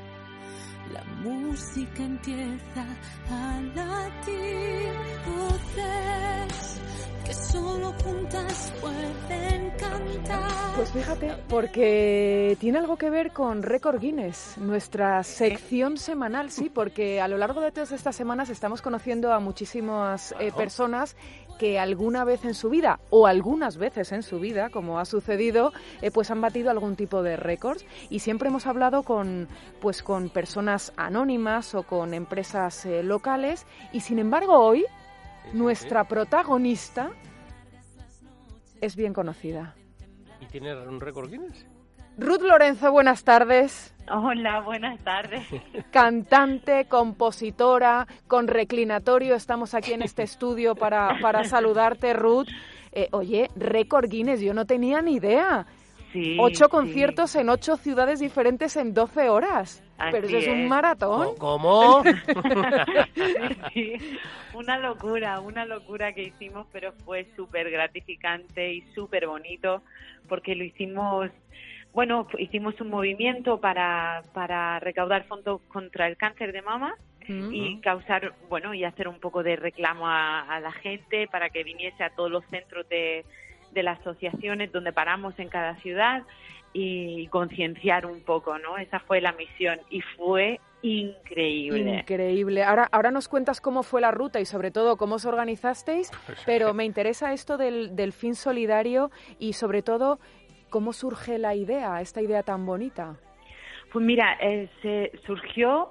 La 0.92 1.04
música 1.22 2.02
empieza 2.02 2.84
a 3.30 3.60
latir, 3.76 4.92
voces 5.26 6.80
que 7.24 7.34
solo 7.34 7.94
juntas 8.02 8.72
pueden 8.80 9.70
cantar. 9.70 10.50
Pues 10.74 10.90
fíjate, 10.90 11.32
porque 11.48 12.56
tiene 12.58 12.78
algo 12.78 12.96
que 12.96 13.10
ver 13.10 13.32
con 13.32 13.62
Record 13.62 14.00
Guinness, 14.00 14.56
nuestra 14.58 15.22
sección 15.22 15.96
semanal, 15.96 16.50
sí, 16.50 16.70
porque 16.70 17.20
a 17.20 17.28
lo 17.28 17.38
largo 17.38 17.60
de 17.60 17.70
todas 17.70 17.92
estas 17.92 18.16
semanas 18.16 18.50
estamos 18.50 18.82
conociendo 18.82 19.32
a 19.32 19.38
muchísimas 19.38 20.34
eh, 20.40 20.50
personas 20.56 21.16
que 21.60 21.78
alguna 21.78 22.24
vez 22.24 22.46
en 22.46 22.54
su 22.54 22.70
vida 22.70 23.00
o 23.10 23.26
algunas 23.26 23.76
veces 23.76 24.12
en 24.12 24.22
su 24.22 24.40
vida, 24.40 24.70
como 24.70 24.98
ha 24.98 25.04
sucedido, 25.04 25.74
eh, 26.00 26.10
pues 26.10 26.30
han 26.30 26.40
batido 26.40 26.70
algún 26.70 26.96
tipo 26.96 27.22
de 27.22 27.36
récords 27.36 27.84
y 28.08 28.20
siempre 28.20 28.48
hemos 28.48 28.66
hablado 28.66 29.02
con 29.02 29.46
pues 29.78 30.02
con 30.02 30.30
personas 30.30 30.94
anónimas 30.96 31.74
o 31.74 31.82
con 31.82 32.14
empresas 32.14 32.86
eh, 32.86 33.02
locales 33.02 33.66
y 33.92 34.00
sin 34.00 34.18
embargo 34.18 34.54
hoy 34.58 34.86
nuestra 35.52 36.04
protagonista 36.04 37.10
es 38.80 38.96
bien 38.96 39.12
conocida. 39.12 39.74
¿Y 40.40 40.46
tiene 40.46 40.74
un 40.74 40.98
récord 40.98 41.28
Guinness? 41.28 41.66
Ruth 42.18 42.42
Lorenzo, 42.42 42.92
buenas 42.92 43.24
tardes. 43.24 43.94
Hola, 44.10 44.60
buenas 44.60 44.98
tardes. 45.04 45.46
Cantante, 45.92 46.86
compositora, 46.86 48.06
con 48.26 48.48
reclinatorio, 48.48 49.34
estamos 49.34 49.74
aquí 49.74 49.92
en 49.92 50.02
este 50.02 50.22
estudio 50.22 50.74
para, 50.74 51.18
para 51.20 51.44
saludarte, 51.44 52.12
Ruth. 52.12 52.48
Eh, 52.92 53.08
oye, 53.12 53.48
récord 53.54 54.10
Guinness, 54.10 54.40
yo 54.40 54.52
no 54.52 54.66
tenía 54.66 55.00
ni 55.00 55.14
idea. 55.14 55.66
Sí, 56.12 56.36
ocho 56.40 56.68
conciertos 56.68 57.36
en 57.36 57.50
ocho 57.50 57.76
ciudades 57.76 58.18
diferentes 58.18 58.76
en 58.76 58.92
doce 58.92 59.28
horas. 59.28 59.80
Pero 60.10 60.26
eso 60.26 60.38
es, 60.38 60.48
un 60.48 60.66
maratón. 60.66 61.36
¿Cómo? 61.38 62.02
Una 64.54 64.78
locura, 64.78 65.40
una 65.40 65.66
locura 65.66 66.12
que 66.12 66.22
hicimos, 66.22 66.66
pero 66.72 66.92
fue 67.04 67.28
súper 67.36 67.70
gratificante 67.70 68.72
y 68.72 68.80
súper 68.92 69.28
bonito 69.28 69.82
porque 70.28 70.54
lo 70.54 70.64
hicimos, 70.64 71.30
bueno, 71.92 72.26
hicimos 72.38 72.80
un 72.80 72.90
movimiento 72.90 73.60
para, 73.60 74.22
para 74.32 74.78
recaudar 74.80 75.24
fondos 75.24 75.60
contra 75.68 76.06
el 76.06 76.16
cáncer 76.16 76.52
de 76.52 76.62
mama 76.62 76.94
y 77.28 77.80
causar, 77.80 78.34
bueno, 78.48 78.74
y 78.74 78.82
hacer 78.82 79.06
un 79.06 79.20
poco 79.20 79.44
de 79.44 79.54
reclamo 79.54 80.08
a 80.08 80.58
la 80.60 80.72
gente 80.72 81.28
para 81.28 81.48
que 81.48 81.62
viniese 81.62 82.02
a 82.02 82.10
todos 82.10 82.28
los 82.28 82.44
centros 82.46 82.88
de 82.88 83.24
de 83.72 83.82
las 83.82 84.00
asociaciones 84.00 84.72
donde 84.72 84.92
paramos 84.92 85.38
en 85.38 85.48
cada 85.48 85.76
ciudad 85.76 86.22
y 86.72 87.26
concienciar 87.28 88.06
un 88.06 88.20
poco, 88.20 88.58
¿no? 88.58 88.78
Esa 88.78 89.00
fue 89.00 89.20
la 89.20 89.32
misión 89.32 89.80
y 89.90 90.00
fue 90.16 90.60
increíble. 90.82 91.98
Increíble. 91.98 92.62
Ahora, 92.62 92.88
ahora 92.90 93.10
nos 93.10 93.28
cuentas 93.28 93.60
cómo 93.60 93.82
fue 93.82 94.00
la 94.00 94.12
ruta 94.12 94.40
y 94.40 94.44
sobre 94.44 94.70
todo 94.70 94.96
cómo 94.96 95.16
os 95.16 95.24
organizasteis, 95.24 96.10
pero 96.46 96.72
me 96.72 96.84
interesa 96.84 97.32
esto 97.32 97.56
del, 97.56 97.96
del 97.96 98.12
fin 98.12 98.34
solidario 98.34 99.10
y 99.38 99.54
sobre 99.54 99.82
todo 99.82 100.20
cómo 100.70 100.92
surge 100.92 101.38
la 101.38 101.54
idea, 101.54 102.00
esta 102.00 102.22
idea 102.22 102.42
tan 102.42 102.64
bonita. 102.64 103.16
Pues 103.92 104.04
mira, 104.04 104.38
eh, 104.40 104.68
se 104.82 105.12
surgió 105.26 105.90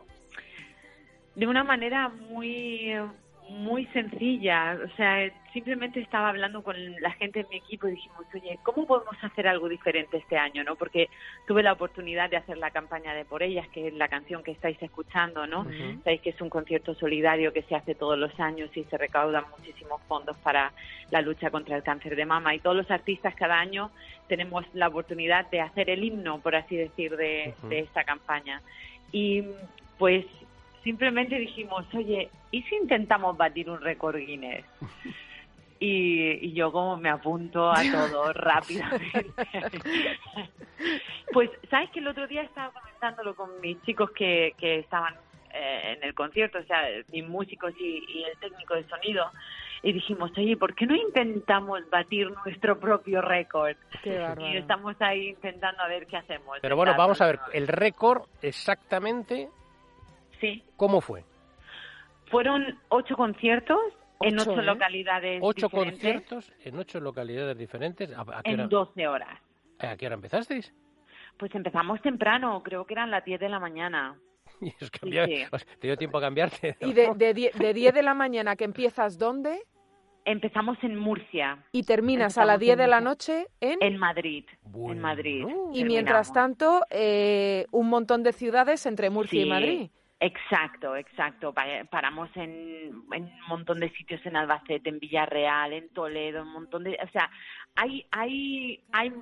de 1.36 1.48
una 1.48 1.64
manera 1.64 2.10
muy 2.10 2.94
muy 3.50 3.86
sencilla, 3.88 4.78
o 4.84 4.96
sea, 4.96 5.30
simplemente 5.54 6.00
estaba 6.00 6.30
hablando 6.30 6.64
con 6.64 6.76
la 7.02 7.12
gente 7.12 7.44
de 7.44 7.50
mi 7.50 7.58
equipo 7.58 7.88
y 7.88 7.92
dijimos, 7.92 8.26
oye, 8.34 8.60
¿cómo 8.64 8.86
podemos 8.86 9.16
hacer 9.24 9.48
algo 9.48 9.68
diferente 9.68 10.18
este 10.18 10.38
año, 10.38 10.64
no? 10.64 10.76
Porque 10.76 11.10
tuve 11.48 11.64
la 11.64 11.74
oportunidad 11.74 12.30
de 12.30 12.38
hacer 12.38 12.58
la 12.58 12.72
campaña 12.72 13.14
de 13.14 13.26
Por 13.26 13.42
Ellas, 13.42 13.68
que 13.70 13.88
es 13.88 13.94
la 13.94 14.08
canción 14.08 14.44
que 14.44 14.52
estáis 14.52 14.82
escuchando, 14.82 15.48
¿no? 15.48 15.66
Sabéis 16.04 16.22
que 16.22 16.30
es 16.30 16.42
un 16.42 16.50
concierto 16.50 16.94
solidario 16.94 17.52
que 17.52 17.64
se 17.64 17.76
hace 17.76 17.96
todos 17.96 18.18
los 18.18 18.40
años 18.40 18.70
y 18.76 18.84
se 18.84 18.98
recaudan 18.98 19.46
muchísimos 19.58 20.02
fondos 20.04 20.38
para 20.38 20.72
la 21.10 21.22
lucha 21.22 21.50
contra 21.50 21.76
el 21.76 21.84
cáncer 21.84 22.16
de 22.16 22.26
mama 22.26 22.54
y 22.54 22.60
todos 22.60 22.76
los 22.76 22.92
artistas 22.92 23.34
cada 23.36 23.60
año 23.60 23.92
tenemos 24.28 24.64
la 24.74 24.88
oportunidad 24.88 25.50
de 25.50 25.62
hacer 25.62 25.90
el 25.90 26.04
himno, 26.04 26.40
por 26.40 26.56
así 26.56 26.76
decir, 26.78 27.18
de, 27.18 27.56
de 27.64 27.80
esta 27.80 28.04
campaña. 28.04 28.62
Y 29.12 29.44
pues 29.98 30.26
simplemente 30.84 31.38
dijimos, 31.38 31.86
oye, 31.94 32.30
¿y 32.52 32.62
si 32.64 32.76
intentamos 32.76 33.38
batir 33.38 33.70
un 33.70 33.82
récord 33.82 34.18
Guinness? 34.18 34.66
Y, 35.82 36.52
yo 36.52 36.74
como 36.74 36.98
me 36.98 37.10
apunto 37.10 37.72
a 37.72 37.82
todo 37.90 38.34
rápidamente. 38.34 39.32
pues, 41.32 41.50
¿sabes 41.70 41.90
que 41.92 42.00
el 42.00 42.08
otro 42.10 42.28
día 42.28 42.42
estaba 42.42 42.74
comentándolo 42.74 43.34
con 43.34 43.62
mis 43.62 43.82
chicos 43.84 44.12
que, 44.12 44.56
que 44.58 44.80
estaban 44.80 45.16
eh, 45.54 45.96
en 45.96 46.04
el 46.04 46.14
concierto, 46.14 46.60
o 46.60 46.64
sea, 46.64 46.84
mis 47.14 47.26
músicos 47.26 47.74
y, 47.80 48.26
el 48.30 48.38
técnico 48.40 48.76
de 48.76 48.84
sonido? 48.90 49.32
Y 49.82 49.94
dijimos, 49.94 50.32
oye, 50.38 50.58
¿por 50.58 50.76
qué 50.76 50.86
no 50.86 50.96
intentamos 50.96 51.90
batir 51.90 52.30
nuestro 52.44 52.78
propio 52.78 53.22
récord? 53.22 53.78
y 54.04 54.58
estamos 54.58 54.98
ahí 55.00 55.30
intentando 55.30 55.82
a 55.82 55.88
ver 55.88 56.08
qué 56.08 56.18
hacemos. 56.18 56.58
Pero 56.62 56.76
bueno, 56.76 56.94
vamos 56.98 57.22
a 57.22 57.28
ver, 57.28 57.40
el 57.54 57.70
récord 57.70 58.24
exactamente 58.42 59.48
Sí. 60.40 60.64
¿Cómo 60.78 61.02
fue? 61.02 61.24
Fueron 62.30 62.80
ocho 62.90 63.16
conciertos 63.16 63.80
en 64.22 64.40
ocho 64.40 64.60
¿eh? 64.60 64.64
localidades 64.64 65.40
¿Ocho 65.44 65.70
conciertos 65.70 66.52
en 66.64 66.78
ocho 66.78 67.00
localidades 67.00 67.58
diferentes? 67.58 68.12
en 68.44 68.70
doce 68.70 69.08
horas. 69.08 69.40
¿A 69.80 69.96
qué 69.96 70.06
hora 70.06 70.16
empezasteis? 70.16 70.74
Pues 71.38 71.54
empezamos 71.56 72.02
temprano, 72.02 72.62
creo 72.64 72.86
que 72.86 72.94
eran 72.94 73.12
las 73.12 73.24
diez 73.24 73.40
de 73.40 73.50
la 73.50 73.60
mañana. 73.60 74.18
¿Y 74.62 74.74
os 74.84 74.92
¿Te 75.80 75.88
dio 75.88 75.98
tiempo 75.98 76.18
a 76.18 76.22
cambiarte? 76.22 76.76
¿Y 76.82 76.94
de, 76.94 77.14
de, 77.16 77.74
diez 77.74 77.94
de 77.94 78.04
la 78.04 78.14
mañana 78.14 78.56
que 78.56 78.66
empiezas 78.66 79.18
dónde? 79.18 79.62
Empezamos 80.26 80.78
en 80.84 80.98
Murcia. 80.98 81.64
¿Y 81.72 81.84
terminas 81.84 82.38
a 82.38 82.46
las 82.46 82.60
10 82.60 82.78
de 82.78 82.88
la 82.88 83.00
noche 83.00 83.48
en? 83.62 83.82
En 83.82 83.98
Madrid. 83.98 84.46
En 84.76 85.00
Madrid. 85.00 85.46
Y 85.74 85.86
mientras 85.86 86.34
tanto, 86.34 86.82
eh, 86.92 87.66
un 87.72 87.90
montón 87.90 88.22
de 88.22 88.34
ciudades 88.34 88.86
entre 88.86 89.10
Murcia 89.10 89.42
y 89.42 89.50
Madrid. 89.50 89.90
Exacto, 90.20 90.98
exacto. 90.98 91.54
Paramos 91.90 92.30
en, 92.36 92.92
en, 93.14 93.24
un 93.24 93.48
montón 93.48 93.80
de 93.80 93.90
sitios 93.92 94.26
en 94.26 94.36
Albacete, 94.36 94.90
en 94.90 95.00
Villarreal, 95.00 95.72
en 95.72 95.90
Toledo, 95.90 96.44
un 96.44 96.52
montón 96.52 96.84
de, 96.84 96.98
o 97.02 97.08
sea, 97.12 97.32
hay 97.76 98.06
hay 98.12 98.84
hay 98.92 99.14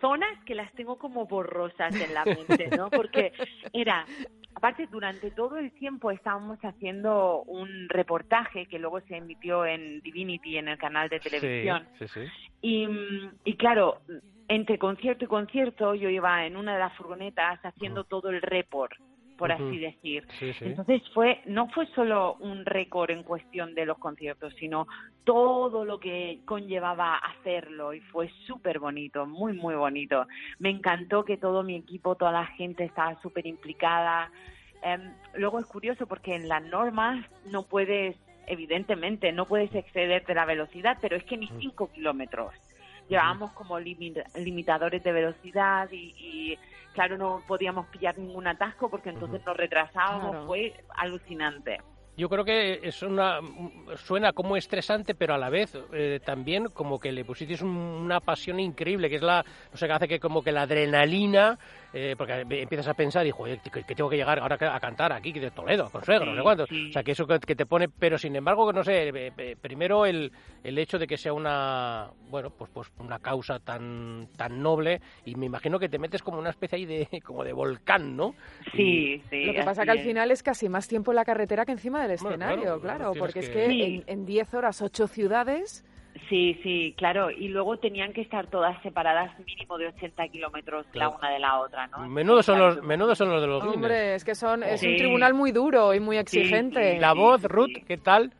zonas 0.00 0.32
que 0.44 0.54
las 0.54 0.72
tengo 0.74 0.98
como 0.98 1.26
borrosas 1.26 1.94
en 2.00 2.14
la 2.14 2.24
mente, 2.24 2.68
¿no? 2.76 2.90
Porque 2.90 3.32
era 3.72 4.06
aparte 4.54 4.86
durante 4.86 5.32
todo 5.32 5.56
el 5.58 5.72
tiempo 5.72 6.10
estábamos 6.12 6.58
haciendo 6.60 7.42
un 7.42 7.88
reportaje 7.88 8.66
que 8.66 8.78
luego 8.78 9.00
se 9.02 9.16
emitió 9.16 9.66
en 9.66 10.00
Divinity 10.00 10.58
en 10.58 10.68
el 10.68 10.78
canal 10.78 11.08
de 11.08 11.18
televisión. 11.18 11.88
Sí, 11.98 12.06
sí, 12.08 12.20
Y, 12.62 12.88
y 13.44 13.56
claro, 13.56 14.00
entre 14.48 14.78
concierto 14.78 15.24
y 15.24 15.28
concierto 15.28 15.94
yo 15.94 16.08
iba 16.08 16.46
en 16.46 16.56
una 16.56 16.74
de 16.74 16.78
las 16.78 16.96
furgonetas 16.96 17.58
haciendo 17.64 18.04
todo 18.04 18.30
el 18.30 18.42
report 18.42 18.92
por 19.40 19.52
así 19.52 19.78
decir. 19.78 20.28
Entonces 20.60 21.02
fue 21.14 21.40
no 21.46 21.68
fue 21.68 21.86
solo 21.94 22.34
un 22.40 22.66
récord 22.66 23.10
en 23.10 23.22
cuestión 23.22 23.74
de 23.74 23.86
los 23.86 23.96
conciertos, 23.96 24.52
sino 24.60 24.86
todo 25.24 25.86
lo 25.86 25.98
que 25.98 26.40
conllevaba 26.44 27.16
hacerlo 27.16 27.94
y 27.94 28.00
fue 28.00 28.30
súper 28.46 28.78
bonito, 28.78 29.24
muy 29.24 29.54
muy 29.54 29.74
bonito. 29.74 30.26
Me 30.58 30.68
encantó 30.68 31.24
que 31.24 31.38
todo 31.38 31.62
mi 31.62 31.76
equipo, 31.76 32.16
toda 32.16 32.32
la 32.32 32.46
gente 32.48 32.84
estaba 32.84 33.18
súper 33.22 33.46
implicada. 33.46 34.30
Em, 34.82 35.10
luego 35.34 35.58
es 35.58 35.66
curioso 35.66 36.06
porque 36.06 36.34
en 36.34 36.46
las 36.46 36.62
normas 36.62 37.24
no 37.46 37.62
puedes, 37.62 38.16
evidentemente, 38.46 39.32
no 39.32 39.46
puedes 39.46 39.74
exceder 39.74 40.26
de 40.26 40.34
la 40.34 40.44
velocidad, 40.44 40.98
pero 41.00 41.16
es 41.16 41.24
que 41.24 41.38
ni 41.38 41.48
cinco 41.58 41.90
kilómetros. 41.90 42.52
Llevábamos 43.08 43.52
como 43.52 43.80
limitadores 43.80 45.02
de 45.02 45.12
velocidad 45.12 45.88
y 45.90 46.56
claro, 46.92 47.16
no 47.16 47.42
podíamos 47.46 47.86
pillar 47.86 48.18
ningún 48.18 48.46
atasco 48.46 48.88
porque 48.88 49.10
entonces 49.10 49.40
nos 49.44 49.56
retrasábamos, 49.56 50.46
fue 50.46 50.74
alucinante. 50.96 51.78
Yo 52.16 52.28
creo 52.28 52.44
que 52.44 52.80
es 52.82 53.02
una 53.02 53.40
suena 53.96 54.32
como 54.32 54.56
estresante, 54.56 55.14
pero 55.14 55.34
a 55.34 55.38
la 55.38 55.48
vez 55.48 55.74
eh, 55.92 56.20
también 56.22 56.66
como 56.66 56.98
que 56.98 57.12
le 57.12 57.24
pusiste 57.24 57.64
una 57.64 58.20
pasión 58.20 58.60
increíble, 58.60 59.08
que 59.08 59.16
es 59.16 59.22
la, 59.22 59.42
no 59.70 59.76
sé, 59.76 59.86
que 59.86 59.92
hace 59.92 60.08
que 60.08 60.20
como 60.20 60.42
que 60.42 60.52
la 60.52 60.62
adrenalina 60.62 61.58
eh, 61.92 62.14
porque 62.16 62.40
empiezas 62.40 62.88
a 62.88 62.94
pensar 62.94 63.26
y, 63.26 63.30
joder, 63.30 63.58
que, 63.60 63.82
tengo 63.82 64.08
que 64.08 64.16
llegar 64.16 64.38
ahora 64.38 64.56
a 64.74 64.80
cantar 64.80 65.12
aquí 65.12 65.32
de 65.32 65.50
Toledo, 65.50 65.90
con 65.90 66.04
suegro, 66.04 66.26
no 66.26 66.36
sé 66.36 66.42
cuánto. 66.42 66.64
O 66.64 66.92
sea, 66.92 67.02
que 67.02 67.12
eso 67.12 67.26
que, 67.26 67.56
te 67.56 67.66
pone, 67.66 67.88
pero 67.88 68.16
sin 68.16 68.36
embargo, 68.36 68.72
no 68.72 68.84
sé, 68.84 69.08
eh, 69.08 69.32
eh, 69.36 69.56
primero 69.60 70.06
el, 70.06 70.30
el 70.62 70.78
hecho 70.78 70.98
de 70.98 71.06
que 71.06 71.16
sea 71.16 71.32
una, 71.32 72.08
bueno, 72.28 72.50
pues, 72.50 72.70
pues 72.72 72.92
una 72.98 73.18
causa 73.18 73.58
tan, 73.58 74.28
tan 74.36 74.62
noble 74.62 75.00
y 75.24 75.34
me 75.34 75.46
imagino 75.46 75.78
que 75.78 75.88
te 75.88 75.98
metes 75.98 76.22
como 76.22 76.38
una 76.38 76.50
especie 76.50 76.76
ahí 76.76 76.86
de, 76.86 77.08
como 77.24 77.42
de 77.42 77.52
volcán, 77.52 78.16
¿no? 78.16 78.34
Sí, 78.72 79.20
sí. 79.28 79.46
Lo 79.46 79.54
que 79.54 79.64
pasa 79.64 79.84
que 79.84 79.90
al 79.90 80.00
final 80.00 80.30
es 80.30 80.42
casi 80.42 80.68
más 80.68 80.86
tiempo 80.86 81.10
en 81.10 81.16
la 81.16 81.24
carretera 81.24 81.64
que 81.64 81.72
encima 81.72 82.02
del 82.02 82.12
escenario, 82.12 82.80
claro, 82.80 83.12
porque 83.18 83.40
es 83.40 83.50
que, 83.50 84.04
en 84.06 84.26
10 84.26 84.54
horas, 84.54 84.80
ocho 84.82 85.08
ciudades 85.08 85.84
Sí, 86.30 86.58
sí, 86.62 86.94
claro. 86.96 87.32
Y 87.32 87.48
luego 87.48 87.76
tenían 87.78 88.12
que 88.12 88.20
estar 88.20 88.46
todas 88.46 88.80
separadas 88.82 89.36
mínimo 89.40 89.76
de 89.76 89.88
80 89.88 90.28
kilómetros 90.28 90.86
la 90.94 91.08
una 91.08 91.28
de 91.28 91.40
la 91.40 91.58
otra, 91.58 91.88
¿no? 91.88 92.08
Menudo 92.08 92.40
son 92.44 92.60
los, 92.60 92.82
menudo 92.84 93.16
son 93.16 93.30
los 93.30 93.42
de 93.42 93.48
los 93.48 93.64
Hombre, 93.64 94.14
es 94.14 94.24
que 94.24 94.36
son, 94.36 94.62
es 94.62 94.80
un 94.84 94.96
tribunal 94.96 95.34
muy 95.34 95.50
duro 95.50 95.92
y 95.92 95.98
muy 95.98 96.18
exigente. 96.18 97.00
la 97.00 97.14
voz, 97.14 97.42
Ruth, 97.42 97.84
¿qué 97.86 97.96
tal? 97.96 98.32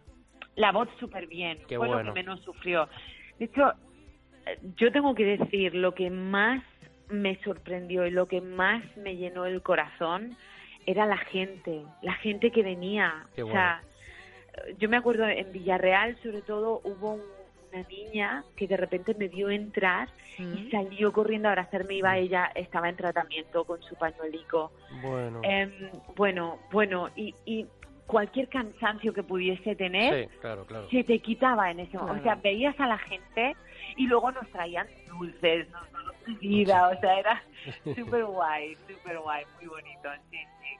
La 0.55 0.71
voz 0.71 0.89
súper 1.01 1.27
bien. 1.27 1.59
Qué 1.67 1.77
Fue 1.79 1.89
bueno. 1.89 2.05
lo 2.05 2.15
que 2.15 2.21
menos 2.21 2.41
sufrió. 2.43 2.89
De 3.41 3.47
hecho, 3.47 3.73
yo 4.77 4.93
tengo 4.93 5.13
que 5.17 5.25
decir, 5.25 5.75
lo 5.75 5.93
que 5.93 6.11
más 6.11 6.63
me 7.09 7.43
sorprendió 7.43 8.07
y 8.07 8.13
lo 8.13 8.27
que 8.27 8.41
más 8.41 8.85
me 8.97 9.17
llenó 9.17 9.47
el 9.47 9.63
corazón 9.63 10.37
era 10.87 11.07
la 11.07 11.19
gente, 11.19 11.83
la 12.03 12.15
gente 12.15 12.53
que 12.53 12.63
venía. 12.63 13.27
Qué 13.35 13.43
bueno. 13.43 13.59
O 13.59 13.61
sea, 13.61 13.83
yo 14.79 14.89
me 14.89 14.97
acuerdo 14.97 15.27
en 15.27 15.51
Villarreal, 15.51 16.17
sobre 16.23 16.43
todo, 16.43 16.81
hubo 16.85 17.15
un 17.15 17.40
una 17.73 17.83
niña 17.89 18.45
que 18.57 18.67
de 18.67 18.77
repente 18.77 19.15
me 19.15 19.29
vio 19.29 19.51
entrar 19.51 20.09
y 20.39 20.43
mm. 20.43 20.71
salió 20.71 21.13
corriendo 21.13 21.49
a 21.49 21.53
abrazarme. 21.53 21.95
Iba 21.95 22.19
ella, 22.19 22.51
estaba 22.55 22.89
en 22.89 22.97
tratamiento 22.97 23.65
con 23.65 23.83
su 23.83 23.95
pañuelico. 23.97 24.73
Bueno, 25.03 25.41
em, 25.43 25.91
bueno, 26.17 26.59
bueno, 26.71 27.09
y, 27.17 27.35
y 27.45 27.67
cualquier 28.07 28.49
cansancio 28.49 29.13
que 29.13 29.23
pudiese 29.23 29.77
tener 29.77 30.29
se 30.91 31.05
te 31.05 31.19
quitaba 31.21 31.71
en 31.71 31.81
ese 31.81 31.97
momento. 31.97 32.21
O 32.21 32.23
sea, 32.25 32.35
veías 32.35 32.79
a 32.81 32.87
la 32.87 32.99
gente 32.99 33.57
y 33.97 34.07
luego 34.07 34.33
nos 34.33 34.49
traían 34.51 34.87
dulces, 35.09 35.69
nos 35.71 35.91
vida, 36.39 36.89
o 36.97 37.01
sea, 37.01 37.19
era 37.19 37.43
súper 37.95 38.25
guay, 38.25 38.77
súper 38.89 39.19
guay, 39.19 39.45
muy 39.57 39.67
bonito. 39.67 40.09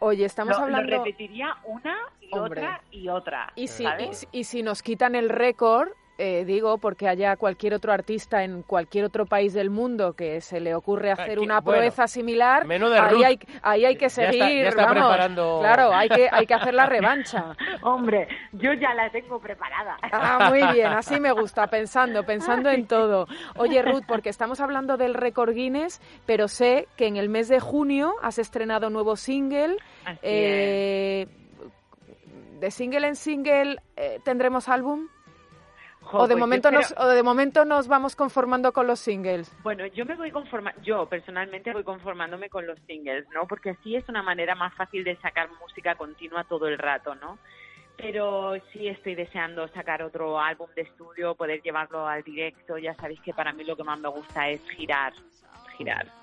Oye, 0.01 0.25
estamos 0.25 0.59
hablando. 0.59 0.91
Lo 0.91 1.05
repetiría 1.05 1.57
una 1.65 1.97
y 2.21 2.37
otra 2.37 2.83
y 2.91 3.09
otra. 3.09 3.53
Y 3.55 3.69
si, 3.69 3.85
y 4.33 4.45
si 4.45 4.63
nos 4.63 4.83
quitan 4.83 5.15
el 5.15 5.29
récord, 5.29 5.91
eh, 6.23 6.45
digo, 6.45 6.77
porque 6.77 7.09
haya 7.09 7.35
cualquier 7.37 7.73
otro 7.73 7.95
artista 7.95 8.45
en 8.45 8.61
cualquier 8.61 9.07
otro 9.07 9.25
país 9.25 9.55
del 9.55 9.71
mundo 9.71 10.13
que 10.13 10.43
se 10.43 10.61
le 10.61 10.75
ocurre 10.75 11.11
hacer 11.11 11.39
una 11.39 11.63
proeza 11.63 12.07
similar, 12.07 12.67
ahí 12.71 13.25
hay, 13.25 13.39
ahí 13.63 13.87
hay 13.87 13.97
que 13.97 14.11
seguir, 14.11 14.69
vamos, 14.77 15.17
claro, 15.61 15.95
hay 15.95 16.11
que, 16.11 16.29
hay 16.31 16.45
que 16.45 16.53
hacer 16.53 16.75
la 16.75 16.85
revancha. 16.85 17.57
Hombre, 17.83 18.29
yo 18.53 18.75
ya 18.75 18.93
la 18.93 19.11
tengo 19.11 19.41
preparada. 19.41 19.97
Ah, 20.13 20.51
muy 20.51 20.61
bien, 20.75 20.89
así 20.89 21.19
me 21.19 21.33
gusta, 21.41 21.69
pensando, 21.69 22.23
pensando 22.23 22.69
en 22.69 22.87
todo. 22.87 23.27
Oye, 23.57 23.81
Ruth, 23.81 24.05
porque 24.07 24.29
estamos 24.29 24.61
hablando 24.61 24.99
del 24.99 25.15
récord 25.15 25.55
Guinness, 25.55 26.03
pero 26.27 26.49
sé 26.49 26.87
que 26.99 27.07
en 27.07 27.17
el 27.17 27.31
mes 27.31 27.49
de 27.49 27.61
junio 27.61 28.13
has 28.21 28.39
estrenado 28.39 28.91
nuevo 28.91 29.17
single. 29.17 29.79
Eh, 30.21 31.27
¿De 32.61 32.71
single 32.71 33.09
en 33.09 33.17
single 33.17 33.77
eh, 33.97 34.21
tendremos 34.23 34.69
álbum? 34.69 35.09
O 36.13 36.29
de 36.29 36.37
momento 36.37 36.71
nos 36.71 36.95
o 36.97 37.07
de 37.07 37.23
momento 37.23 37.65
nos 37.65 37.89
vamos 37.89 38.17
conformando 38.17 38.73
con 38.73 38.87
los 38.87 39.01
singles. 39.01 39.53
Bueno, 39.63 39.87
yo 39.87 40.05
me 40.05 40.15
voy 40.17 40.31
conformando, 40.31 40.81
yo 40.83 41.07
personalmente 41.07 41.73
voy 41.73 41.85
conformándome 41.85 42.49
con 42.49 42.67
los 42.67 42.79
singles, 42.87 43.27
¿no? 43.35 43.47
Porque 43.47 43.71
así 43.71 43.97
es 43.97 44.09
una 44.09 44.23
manera 44.23 44.55
más 44.55 44.75
fácil 44.75 45.05
de 45.05 45.17
sacar 45.17 45.49
música 45.61 45.95
continua 45.95 46.45
todo 46.45 46.69
el 46.69 46.79
rato, 46.79 47.15
¿no? 47.15 47.39
Pero 47.97 48.55
sí 48.73 48.89
estoy 48.89 49.15
deseando 49.15 49.69
sacar 49.69 50.03
otro 50.03 50.41
álbum 50.41 50.69
de 50.75 50.83
estudio, 50.83 51.35
poder 51.35 51.61
llevarlo 51.63 52.07
al 52.07 52.23
directo. 52.23 52.79
Ya 52.79 52.95
sabéis 52.95 53.21
que 53.21 53.35
para 53.35 53.53
mí 53.53 53.63
lo 53.65 53.77
que 53.77 53.85
más 53.85 53.99
me 53.99 54.09
gusta 54.09 54.49
es 54.49 54.61
girar, 54.71 55.13
girar 55.77 56.20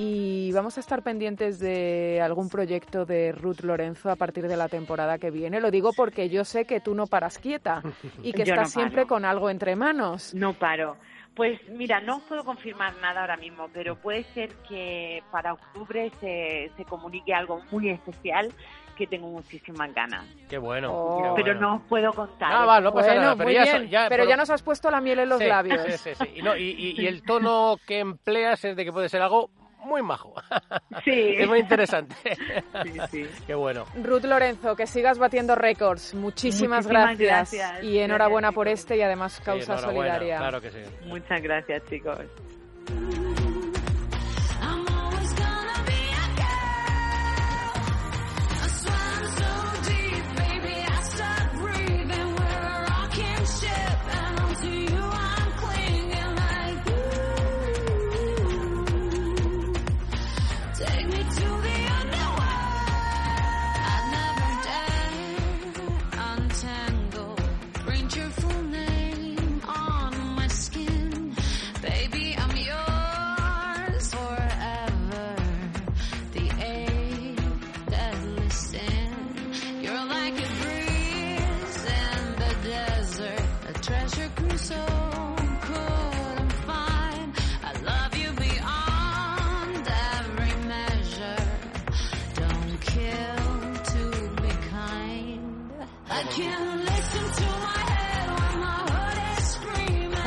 y 0.00 0.52
vamos 0.52 0.76
a 0.76 0.80
estar 0.80 1.02
pendientes 1.02 1.58
de 1.58 2.20
algún 2.22 2.48
proyecto 2.48 3.04
de 3.04 3.32
Ruth 3.32 3.62
Lorenzo 3.62 4.12
a 4.12 4.14
partir 4.14 4.46
de 4.46 4.56
la 4.56 4.68
temporada 4.68 5.18
que 5.18 5.32
viene. 5.32 5.60
Lo 5.60 5.72
digo 5.72 5.90
porque 5.92 6.28
yo 6.28 6.44
sé 6.44 6.66
que 6.66 6.78
tú 6.78 6.94
no 6.94 7.08
paras 7.08 7.40
quieta 7.40 7.82
y 8.22 8.32
que 8.32 8.42
estás 8.44 8.70
siempre 8.70 9.06
con 9.06 9.24
algo 9.24 9.50
entre 9.50 9.74
manos. 9.74 10.34
No 10.34 10.52
paro. 10.52 10.96
Pues 11.34 11.58
mira, 11.70 12.00
no 12.00 12.20
puedo 12.28 12.44
confirmar 12.44 12.94
nada 12.98 13.22
ahora 13.22 13.36
mismo, 13.38 13.70
pero 13.74 13.96
puede 13.96 14.22
ser 14.34 14.50
que 14.68 15.20
para 15.32 15.54
octubre 15.54 16.12
se, 16.20 16.70
se 16.76 16.84
comunique 16.84 17.34
algo 17.34 17.60
muy 17.72 17.90
especial 17.90 18.54
que 18.96 19.08
tengo 19.08 19.26
muchísimas 19.26 19.92
ganas. 19.92 20.24
Qué 20.48 20.58
bueno. 20.58 20.92
Oh. 20.92 21.34
pero 21.34 21.54
no 21.54 21.76
os 21.76 21.82
puedo 21.88 22.12
contar. 22.12 22.52
No, 22.52 22.66
va, 22.68 22.80
no 22.80 22.92
pasa 22.92 23.16
nada. 23.16 23.34
Pero, 23.34 23.50
ya, 23.50 24.06
pero 24.08 24.24
ya, 24.24 24.36
nos 24.36 24.50
has 24.50 24.62
puesto 24.62 24.92
la 24.92 25.00
miel 25.00 25.18
en 25.18 25.28
los 25.28 25.42
labios. 25.42 25.80
Sí, 25.86 25.92
sí, 25.98 26.10
sí. 26.14 26.40
Y, 26.56 27.02
y, 27.02 27.06
el 27.08 27.22
tono 27.24 27.78
que 27.84 27.98
empleas 27.98 28.64
es 28.64 28.76
de 28.76 28.84
que 28.84 28.92
puede 28.92 29.08
ser 29.08 29.22
algo 29.22 29.50
muy 29.84 30.02
majo. 30.02 30.34
Sí. 31.04 31.36
es 31.38 31.48
muy 31.48 31.60
interesante. 31.60 32.14
Sí, 32.84 33.00
sí. 33.10 33.26
Qué 33.46 33.54
bueno. 33.54 33.86
Ruth 34.02 34.24
Lorenzo, 34.24 34.76
que 34.76 34.86
sigas 34.86 35.18
batiendo 35.18 35.54
récords. 35.54 36.14
Muchísimas, 36.14 36.86
gracias. 36.86 37.54
Y 37.82 37.98
enhorabuena 37.98 38.52
por 38.52 38.68
este 38.68 38.96
y 38.96 39.02
además 39.02 39.40
causa 39.44 39.78
solidaria. 39.78 40.38
Claro 40.38 40.60
que 40.60 40.70
sí. 40.70 40.78
Muchas 41.06 41.42
gracias, 41.42 41.82
chicos. 41.88 42.18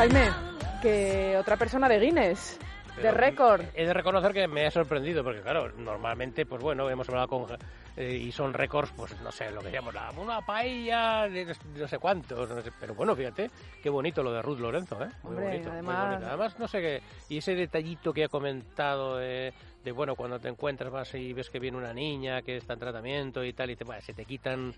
Jaime, 0.02 0.32
que 0.82 1.38
otra 1.38 1.58
persona 1.58 1.88
de 1.88 2.00
Guinness. 2.00 2.58
de 3.00 3.12
récord. 3.12 3.62
He 3.76 3.86
de 3.86 3.94
reconocer 3.94 4.34
que 4.34 4.48
me 4.48 4.66
ha 4.66 4.72
sorprendido, 4.72 5.24
porque 5.24 5.42
claro, 5.42 5.72
normalmente, 5.78 6.48
pues 6.48 6.60
bueno, 6.60 6.90
hemos 6.90 7.08
hablado 7.08 7.28
con... 7.28 7.46
Eh, 7.96 8.16
y 8.16 8.32
son 8.32 8.52
récords, 8.52 8.92
pues 8.98 9.22
no 9.22 9.32
sé, 9.32 9.52
lo 9.52 9.62
que 9.62 9.70
llamamos 9.70 9.94
la, 9.94 10.10
una 10.20 10.42
paella 10.44 11.28
de 11.30 11.56
no 11.76 11.88
sé 11.88 12.00
cuántos, 12.00 12.50
pero 12.80 12.96
bueno, 12.96 13.16
fíjate, 13.16 13.52
qué 13.84 13.92
bonito 13.92 14.24
lo 14.24 14.34
de 14.34 14.42
Ruth 14.42 14.58
Lorenzo, 14.58 15.04
¿eh? 15.04 15.10
Muy 15.22 15.36
bonito, 15.36 15.70
además... 15.72 16.24
Además, 16.24 16.58
no 16.58 16.68
sé 16.68 16.82
qué, 16.82 17.02
y 17.30 17.38
ese 17.38 17.54
detallito 17.54 18.12
que 18.12 18.24
ha 18.24 18.28
comentado 18.28 19.18
de, 19.18 19.54
bueno, 19.94 20.16
cuando 20.16 20.40
te 20.40 20.48
encuentras 20.48 20.92
vas 20.92 21.14
y 21.14 21.32
ves 21.34 21.52
que 21.52 21.60
viene 21.60 21.78
una 21.78 21.94
niña 21.94 22.42
que 22.42 22.58
está 22.58 22.74
en 22.74 22.80
tratamiento 22.80 23.44
y 23.44 23.54
tal, 23.54 23.70
y 23.70 23.76
te, 23.76 23.84
bueno, 23.84 24.02
se 24.02 24.16
te 24.16 24.26
quitan 24.26 24.74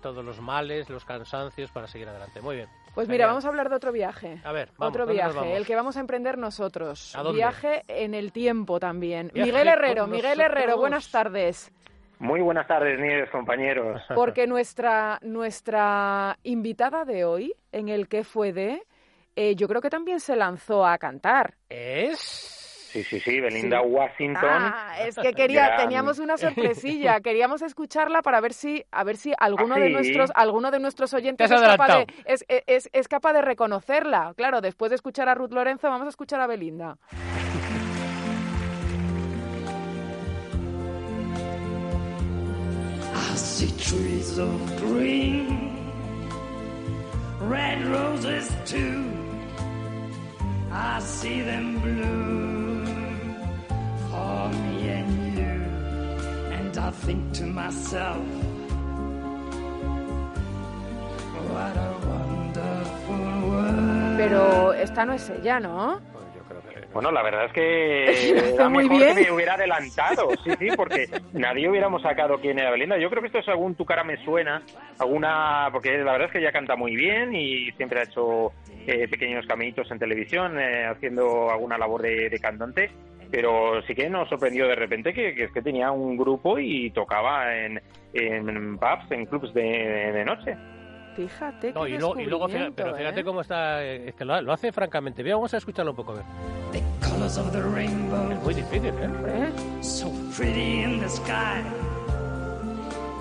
todos 0.00 0.24
los 0.24 0.40
males, 0.40 0.88
los 0.88 1.04
cansancios 1.04 1.72
para 1.72 1.88
seguir 1.88 2.08
adelante. 2.08 2.40
Muy 2.40 2.54
bien. 2.54 2.68
Pues 2.94 3.08
mira, 3.08 3.26
vamos 3.26 3.44
a 3.44 3.48
hablar 3.48 3.68
de 3.68 3.76
otro 3.76 3.92
viaje. 3.92 4.40
A 4.44 4.52
ver, 4.52 4.70
otro 4.78 5.06
viaje, 5.06 5.56
el 5.56 5.66
que 5.66 5.74
vamos 5.74 5.96
a 5.96 6.00
emprender 6.00 6.38
nosotros. 6.38 7.16
Viaje 7.32 7.82
en 7.88 8.14
el 8.14 8.32
tiempo 8.32 8.80
también. 8.80 9.30
Miguel 9.34 9.68
Herrero, 9.68 10.06
Miguel 10.06 10.40
Herrero, 10.40 10.76
buenas 10.78 11.10
tardes. 11.10 11.72
Muy 12.20 12.40
buenas 12.40 12.66
tardes, 12.66 12.98
Nieves, 12.98 13.30
compañeros. 13.30 14.02
Porque 14.14 14.46
nuestra, 14.46 15.20
nuestra 15.22 16.36
invitada 16.42 17.04
de 17.04 17.24
hoy, 17.24 17.54
en 17.70 17.88
el 17.88 18.08
que 18.08 18.24
fue 18.24 18.52
de, 18.52 18.82
eh, 19.36 19.54
yo 19.54 19.68
creo 19.68 19.80
que 19.80 19.90
también 19.90 20.18
se 20.18 20.34
lanzó 20.34 20.84
a 20.84 20.98
cantar. 20.98 21.54
¿Es? 21.68 22.57
Sí, 22.90 23.04
sí, 23.04 23.20
sí, 23.20 23.38
Belinda 23.38 23.82
Washington. 23.82 24.48
Ah, 24.48 24.96
es 25.06 25.16
que 25.16 25.34
quería, 25.34 25.76
teníamos 25.76 26.18
una 26.18 26.38
sorpresilla, 26.38 27.20
queríamos 27.22 27.60
escucharla 27.60 28.22
para 28.22 28.40
ver 28.40 28.54
si, 28.54 28.82
a 28.90 29.04
ver 29.04 29.18
si 29.18 29.34
alguno 29.38 29.74
de 29.74 29.88
¿Ah, 29.88 29.90
nuestros, 29.90 30.32
alguno 30.34 30.70
de 30.70 30.80
nuestros 30.80 31.12
oyentes 31.12 31.50
es 31.50 31.60
capaz 31.60 31.88
de, 31.88 32.06
es, 32.24 32.46
es, 32.48 32.88
es 32.92 33.08
capaz 33.08 33.34
de 33.34 33.42
reconocerla. 33.42 34.32
Claro, 34.36 34.62
después 34.62 34.88
de 34.88 34.96
escuchar 34.96 35.28
a 35.28 35.34
Ruth 35.34 35.52
Lorenzo, 35.52 35.90
vamos 35.90 36.06
a 36.06 36.10
escuchar 36.10 36.40
a 36.40 36.46
Belinda. 36.46 36.96
see 43.36 43.70
trees 43.78 44.38
of 44.38 44.80
green, 44.80 45.92
red 47.40 47.86
roses 47.86 48.50
too. 48.64 49.18
I 50.70 51.00
see 51.00 51.40
them 51.42 51.80
blue. 51.80 52.67
Pero 64.16 64.72
esta 64.72 65.04
no 65.04 65.12
es 65.12 65.30
ella, 65.30 65.60
¿no? 65.60 66.00
Bueno, 66.92 67.12
la 67.12 67.22
verdad 67.22 67.44
es 67.46 67.52
que 67.52 68.30
era 68.54 68.68
mejor 68.68 68.98
que 68.98 69.14
me 69.14 69.30
hubiera 69.30 69.54
adelantado, 69.54 70.30
sí, 70.42 70.50
sí, 70.58 70.68
porque 70.74 71.08
nadie 71.32 71.68
hubiéramos 71.68 72.02
sacado 72.02 72.38
quién 72.40 72.58
era 72.58 72.70
Belinda. 72.70 72.98
Yo 72.98 73.10
creo 73.10 73.20
que 73.20 73.28
esto 73.28 73.38
es 73.38 73.48
algún 73.48 73.74
Tu 73.74 73.84
cara 73.84 74.04
me 74.04 74.16
suena, 74.24 74.62
alguna, 74.98 75.68
porque 75.72 75.98
la 75.98 76.12
verdad 76.12 76.26
es 76.26 76.32
que 76.32 76.38
ella 76.38 76.52
canta 76.52 76.76
muy 76.76 76.96
bien 76.96 77.34
y 77.34 77.70
siempre 77.72 78.00
ha 78.00 78.04
hecho 78.04 78.52
eh, 78.86 79.06
pequeños 79.08 79.46
caminitos 79.46 79.90
en 79.90 79.98
televisión, 79.98 80.58
eh, 80.58 80.86
haciendo 80.86 81.50
alguna 81.50 81.78
labor 81.78 82.02
de, 82.02 82.30
de 82.30 82.38
cantante 82.40 82.90
pero 83.30 83.82
sí 83.82 83.94
que 83.94 84.08
nos 84.08 84.28
sorprendió 84.28 84.66
de 84.66 84.74
repente 84.74 85.12
que, 85.12 85.34
que, 85.34 85.48
que 85.48 85.62
tenía 85.62 85.90
un 85.90 86.16
grupo 86.16 86.58
y 86.58 86.90
tocaba 86.90 87.56
en, 87.56 87.80
en 88.12 88.78
pubs, 88.78 89.10
en 89.10 89.26
clubs 89.26 89.52
de, 89.54 89.62
de 89.62 90.24
noche. 90.24 90.56
Fíjate 91.16 91.72
no, 91.72 91.86
y, 91.86 91.98
luego, 91.98 92.20
y 92.20 92.26
luego 92.26 92.48
fíjate, 92.48 92.72
pero 92.72 92.94
fíjate 92.94 93.20
¿eh? 93.20 93.24
cómo 93.24 93.40
está, 93.40 93.82
es 93.82 94.14
que 94.14 94.24
lo, 94.24 94.40
lo, 94.40 94.52
hace 94.52 94.70
francamente 94.70 95.22
bien. 95.24 95.34
Vamos 95.34 95.52
a 95.52 95.56
escucharlo 95.56 95.90
un 95.90 95.96
poco 95.96 96.12
a 96.12 96.14
ver. 96.16 96.24
The 96.70 96.82
colors 97.08 97.36
of 97.38 97.50
the 97.50 97.60
rainbow, 97.60 98.30
es 98.30 98.40
muy 98.40 98.54
difícil, 98.54 98.94
¿eh? 98.94 99.10
¿Eh? 99.26 99.82
So 99.82 100.12
pretty 100.36 100.82
in 100.82 101.00
the 101.00 101.08
sky. 101.08 101.62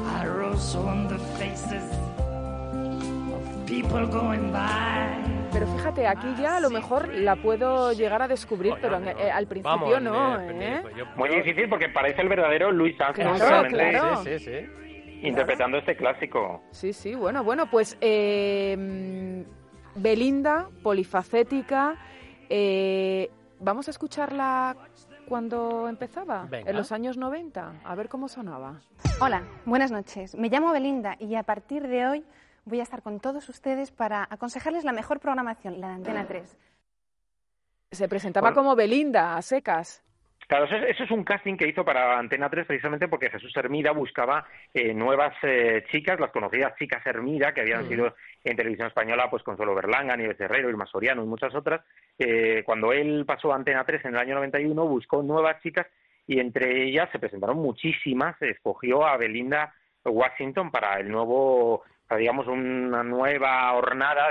I 0.05 0.27
rose 0.27 0.77
on 0.77 1.07
the 1.07 1.17
faces 1.39 1.83
of 3.33 3.65
people 3.65 4.05
going 4.05 4.51
by. 4.51 5.36
Pero 5.51 5.67
fíjate, 5.67 6.07
aquí 6.07 6.35
ya 6.39 6.57
a 6.57 6.59
lo 6.59 6.69
mejor 6.69 7.13
la 7.13 7.35
puedo 7.35 7.93
llegar 7.93 8.21
a 8.21 8.27
descubrir, 8.27 8.75
pero 8.81 8.97
eh, 8.97 9.31
al 9.31 9.47
principio 9.47 9.99
no, 9.99 10.39
¿eh? 10.39 10.79
Pues 10.81 10.95
Muy 11.15 11.29
difícil 11.29 11.69
porque 11.69 11.89
parece 11.89 12.21
el 12.21 12.29
verdadero 12.29 12.71
Luis 12.71 12.99
Armstrong 12.99 13.67
claro, 13.69 14.23
Sí, 14.23 14.39
sí, 14.39 14.65
interpretando 15.21 15.77
este 15.77 15.95
clásico. 15.95 16.61
Sí, 16.71 16.93
sí, 16.93 17.15
bueno, 17.15 17.43
bueno, 17.43 17.69
pues 17.69 17.97
eh, 18.01 19.45
Belinda, 19.95 20.69
polifacética, 20.83 21.95
eh, 22.49 23.29
vamos 23.59 23.87
a 23.87 23.91
escucharla 23.91 24.75
cuando 25.27 25.89
empezaba, 25.89 26.47
en 26.51 26.75
los 26.75 26.91
años 26.91 27.17
90, 27.17 27.81
a 27.83 27.95
ver 27.95 28.07
cómo 28.09 28.27
sonaba. 28.29 28.81
Hola, 29.19 29.43
buenas 29.65 29.91
noches. 29.91 30.35
Me 30.35 30.49
llamo 30.49 30.71
Belinda 30.71 31.15
y 31.19 31.35
a 31.35 31.43
partir 31.43 31.87
de 31.87 32.05
hoy 32.05 32.25
voy 32.67 32.79
a 32.79 32.83
estar 32.83 33.01
con 33.01 33.19
todos 33.19 33.47
ustedes 33.49 33.91
para 33.91 34.27
aconsejarles 34.29 34.83
la 34.83 34.91
mejor 34.91 35.19
programación, 35.19 35.79
la 35.79 35.87
de 35.89 35.93
Antena 35.93 36.27
3. 36.27 36.57
Se 37.91 38.09
presentaba 38.09 38.53
como 38.53 38.75
Belinda, 38.75 39.37
a 39.37 39.41
secas. 39.41 40.03
Claro, 40.47 40.65
eso 40.65 41.03
es, 41.03 41.11
un 41.11 41.25
casting 41.25 41.57
que 41.57 41.67
hizo 41.67 41.83
para 41.83 42.17
Antena 42.17 42.49
3 42.49 42.65
precisamente 42.65 43.09
porque 43.09 43.29
Jesús 43.29 43.51
Hermida 43.57 43.91
buscaba 43.91 44.47
eh, 44.73 44.93
nuevas 44.93 45.33
eh, 45.43 45.83
chicas, 45.91 46.19
las 46.21 46.31
conocidas 46.31 46.73
chicas 46.77 47.05
Hermida, 47.05 47.53
que 47.53 47.61
habían 47.61 47.85
mm. 47.85 47.89
sido 47.89 48.15
en 48.45 48.55
televisión 48.55 48.87
española, 48.87 49.29
pues 49.29 49.43
Consuelo 49.43 49.75
Berlanga, 49.75 50.15
Nieves 50.15 50.39
Herrero, 50.39 50.69
Irma 50.69 50.85
Soriano 50.85 51.21
y 51.21 51.27
muchas 51.27 51.53
otras. 51.53 51.81
Eh, 52.17 52.63
cuando 52.65 52.93
él 52.93 53.25
pasó 53.25 53.51
a 53.51 53.55
Antena 53.55 53.83
3 53.83 54.05
en 54.05 54.13
el 54.15 54.19
año 54.21 54.35
91, 54.35 54.87
buscó 54.87 55.21
nuevas 55.21 55.61
chicas 55.61 55.87
y 56.27 56.39
entre 56.39 56.83
ellas 56.83 57.09
se 57.11 57.19
presentaron 57.19 57.57
muchísimas. 57.57 58.41
Escogió 58.41 59.05
a 59.05 59.17
Belinda 59.17 59.73
Washington 60.05 60.71
para 60.71 60.99
el 60.99 61.09
nuevo 61.09 61.83
digamos, 62.15 62.47
una 62.47 63.03
nueva 63.03 63.73
hornada 63.73 64.27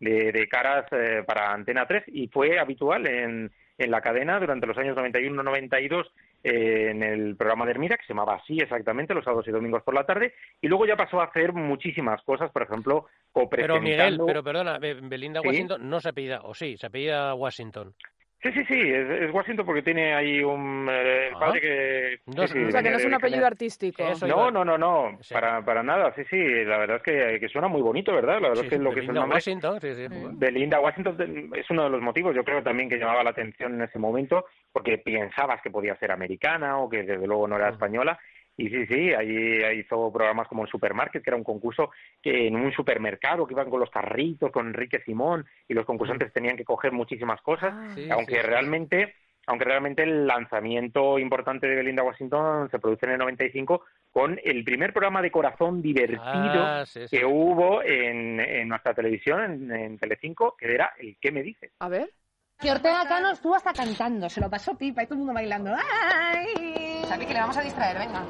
de, 0.00 0.32
de, 0.32 0.48
caras 0.48 0.86
eh, 0.92 1.22
para 1.26 1.52
Antena 1.52 1.86
3 1.86 2.04
y 2.08 2.28
fue 2.28 2.58
habitual 2.58 3.06
en, 3.06 3.50
en 3.78 3.90
la 3.90 4.00
cadena 4.00 4.38
durante 4.38 4.66
los 4.66 4.76
años 4.76 4.96
91-92 4.96 6.06
eh, 6.42 6.88
en 6.90 7.02
el 7.02 7.36
programa 7.36 7.66
de 7.66 7.72
Hermida, 7.72 7.96
que 7.96 8.06
se 8.06 8.14
llamaba 8.14 8.36
así 8.36 8.58
exactamente, 8.58 9.14
los 9.14 9.24
sábados 9.24 9.46
y 9.48 9.50
domingos 9.50 9.82
por 9.82 9.94
la 9.94 10.04
tarde, 10.04 10.34
y 10.60 10.68
luego 10.68 10.86
ya 10.86 10.96
pasó 10.96 11.20
a 11.20 11.24
hacer 11.24 11.52
muchísimas 11.52 12.22
cosas, 12.22 12.50
por 12.50 12.62
ejemplo, 12.62 13.06
copresentando... 13.30 13.80
Pero 13.80 13.82
Miguel, 13.82 14.20
pero 14.26 14.42
perdona, 14.42 14.78
Belinda 14.78 15.40
Washington 15.42 15.88
no 15.88 16.00
se 16.00 16.08
apellida, 16.08 16.40
o 16.42 16.54
sí, 16.54 16.76
se 16.78 16.86
apellida 16.86 17.34
Washington. 17.34 17.94
Sí, 18.42 18.50
sí, 18.52 18.64
sí, 18.64 18.80
es, 18.80 19.30
Washington 19.34 19.66
porque 19.66 19.82
tiene 19.82 20.14
ahí 20.14 20.42
un 20.42 20.88
eh, 20.90 21.30
ah. 21.34 21.38
padre 21.38 21.60
que... 21.60 22.20
No, 22.34 22.44
o 22.44 22.46
sea, 22.46 22.82
que 22.82 22.90
no 22.90 22.96
es 22.96 23.04
un 23.04 23.14
apellido 23.14 23.44
artístico. 23.46 24.02
no, 24.26 24.50
no, 24.50 24.64
no, 24.64 24.78
no, 24.78 25.18
para, 25.30 25.62
para 25.62 25.82
nada, 25.82 26.14
sí, 26.14 26.22
sí, 26.30 26.38
la 26.64 26.78
verdad 26.78 26.96
es 26.96 27.02
que, 27.02 27.38
que 27.38 27.48
suena 27.50 27.68
muy 27.68 27.82
bonito, 27.82 28.14
¿verdad? 28.14 28.40
La 28.40 28.48
verdad 28.48 28.64
es 28.64 28.70
que 28.70 28.78
lo 28.78 28.94
que 28.94 29.00
es 29.00 29.08
el 29.08 29.14
nombre... 29.14 29.36
Washington, 29.36 29.78
sí, 29.82 29.94
sí. 29.94 30.06
Belinda 30.32 30.80
Washington 30.80 31.50
es 31.54 31.68
uno 31.68 31.84
de 31.84 31.90
los 31.90 32.00
motivos, 32.00 32.34
yo 32.34 32.42
creo 32.42 32.62
también 32.62 32.88
que 32.88 32.96
llamaba 32.96 33.22
la 33.22 33.30
atención 33.30 33.74
en 33.74 33.82
ese 33.82 33.98
momento, 33.98 34.46
porque 34.72 34.96
pensabas 34.96 35.60
que 35.60 35.70
podía 35.70 35.94
ser 35.96 36.10
americana 36.10 36.78
o 36.78 36.88
que 36.88 37.02
desde 37.02 37.26
luego 37.26 37.46
no 37.46 37.56
era 37.56 37.68
española, 37.68 38.18
y 38.56 38.68
sí, 38.68 38.86
sí, 38.86 39.14
ahí 39.14 39.78
hizo 39.78 40.12
programas 40.12 40.48
como 40.48 40.64
el 40.64 40.70
Supermarket, 40.70 41.22
que 41.22 41.30
era 41.30 41.36
un 41.36 41.44
concurso 41.44 41.90
que 42.22 42.46
en 42.46 42.56
un 42.56 42.72
supermercado 42.72 43.46
que 43.46 43.54
iban 43.54 43.70
con 43.70 43.80
los 43.80 43.90
carritos, 43.90 44.52
con 44.52 44.66
Enrique 44.66 45.00
Simón, 45.04 45.46
y 45.66 45.74
los 45.74 45.86
concursantes 45.86 46.32
tenían 46.32 46.56
que 46.56 46.64
coger 46.64 46.92
muchísimas 46.92 47.40
cosas, 47.40 47.72
ah. 47.72 47.94
aunque 48.10 48.42
realmente 48.42 49.14
aunque 49.46 49.64
realmente 49.64 50.02
el 50.02 50.26
lanzamiento 50.26 51.18
importante 51.18 51.66
de 51.66 51.76
Belinda 51.76 52.04
Washington 52.04 52.70
se 52.70 52.78
produce 52.78 53.06
en 53.06 53.12
el 53.12 53.18
95 53.18 53.82
con 54.12 54.38
el 54.44 54.62
primer 54.62 54.92
programa 54.92 55.22
de 55.22 55.30
corazón 55.30 55.80
divertido 55.80 56.22
ah, 56.22 56.84
que 57.10 57.24
hubo 57.24 57.82
en, 57.82 58.38
en, 58.38 58.68
nuestra 58.68 58.94
televisión, 58.94 59.42
en, 59.42 59.72
en 59.72 59.98
Telecinco, 59.98 60.56
que 60.56 60.72
era 60.72 60.92
el 60.98 61.16
¿Qué 61.20 61.32
me 61.32 61.42
dices? 61.42 61.72
A 61.78 61.88
ver. 61.88 62.12
Que 62.60 62.70
Ortega 62.70 63.08
Cano 63.08 63.30
estuvo 63.30 63.54
hasta 63.54 63.72
cantando, 63.72 64.28
se 64.28 64.40
lo 64.40 64.50
pasó 64.50 64.76
pipa 64.76 65.02
y 65.02 65.06
todo 65.06 65.14
el 65.14 65.20
mundo 65.20 65.34
bailando. 65.34 65.72
¡Ay! 65.74 66.69
¿Sabe 67.10 67.26
que 67.26 67.34
le 67.34 67.40
vamos 67.40 67.56
a 67.56 67.62
distraer? 67.62 67.98
Venga. 67.98 68.24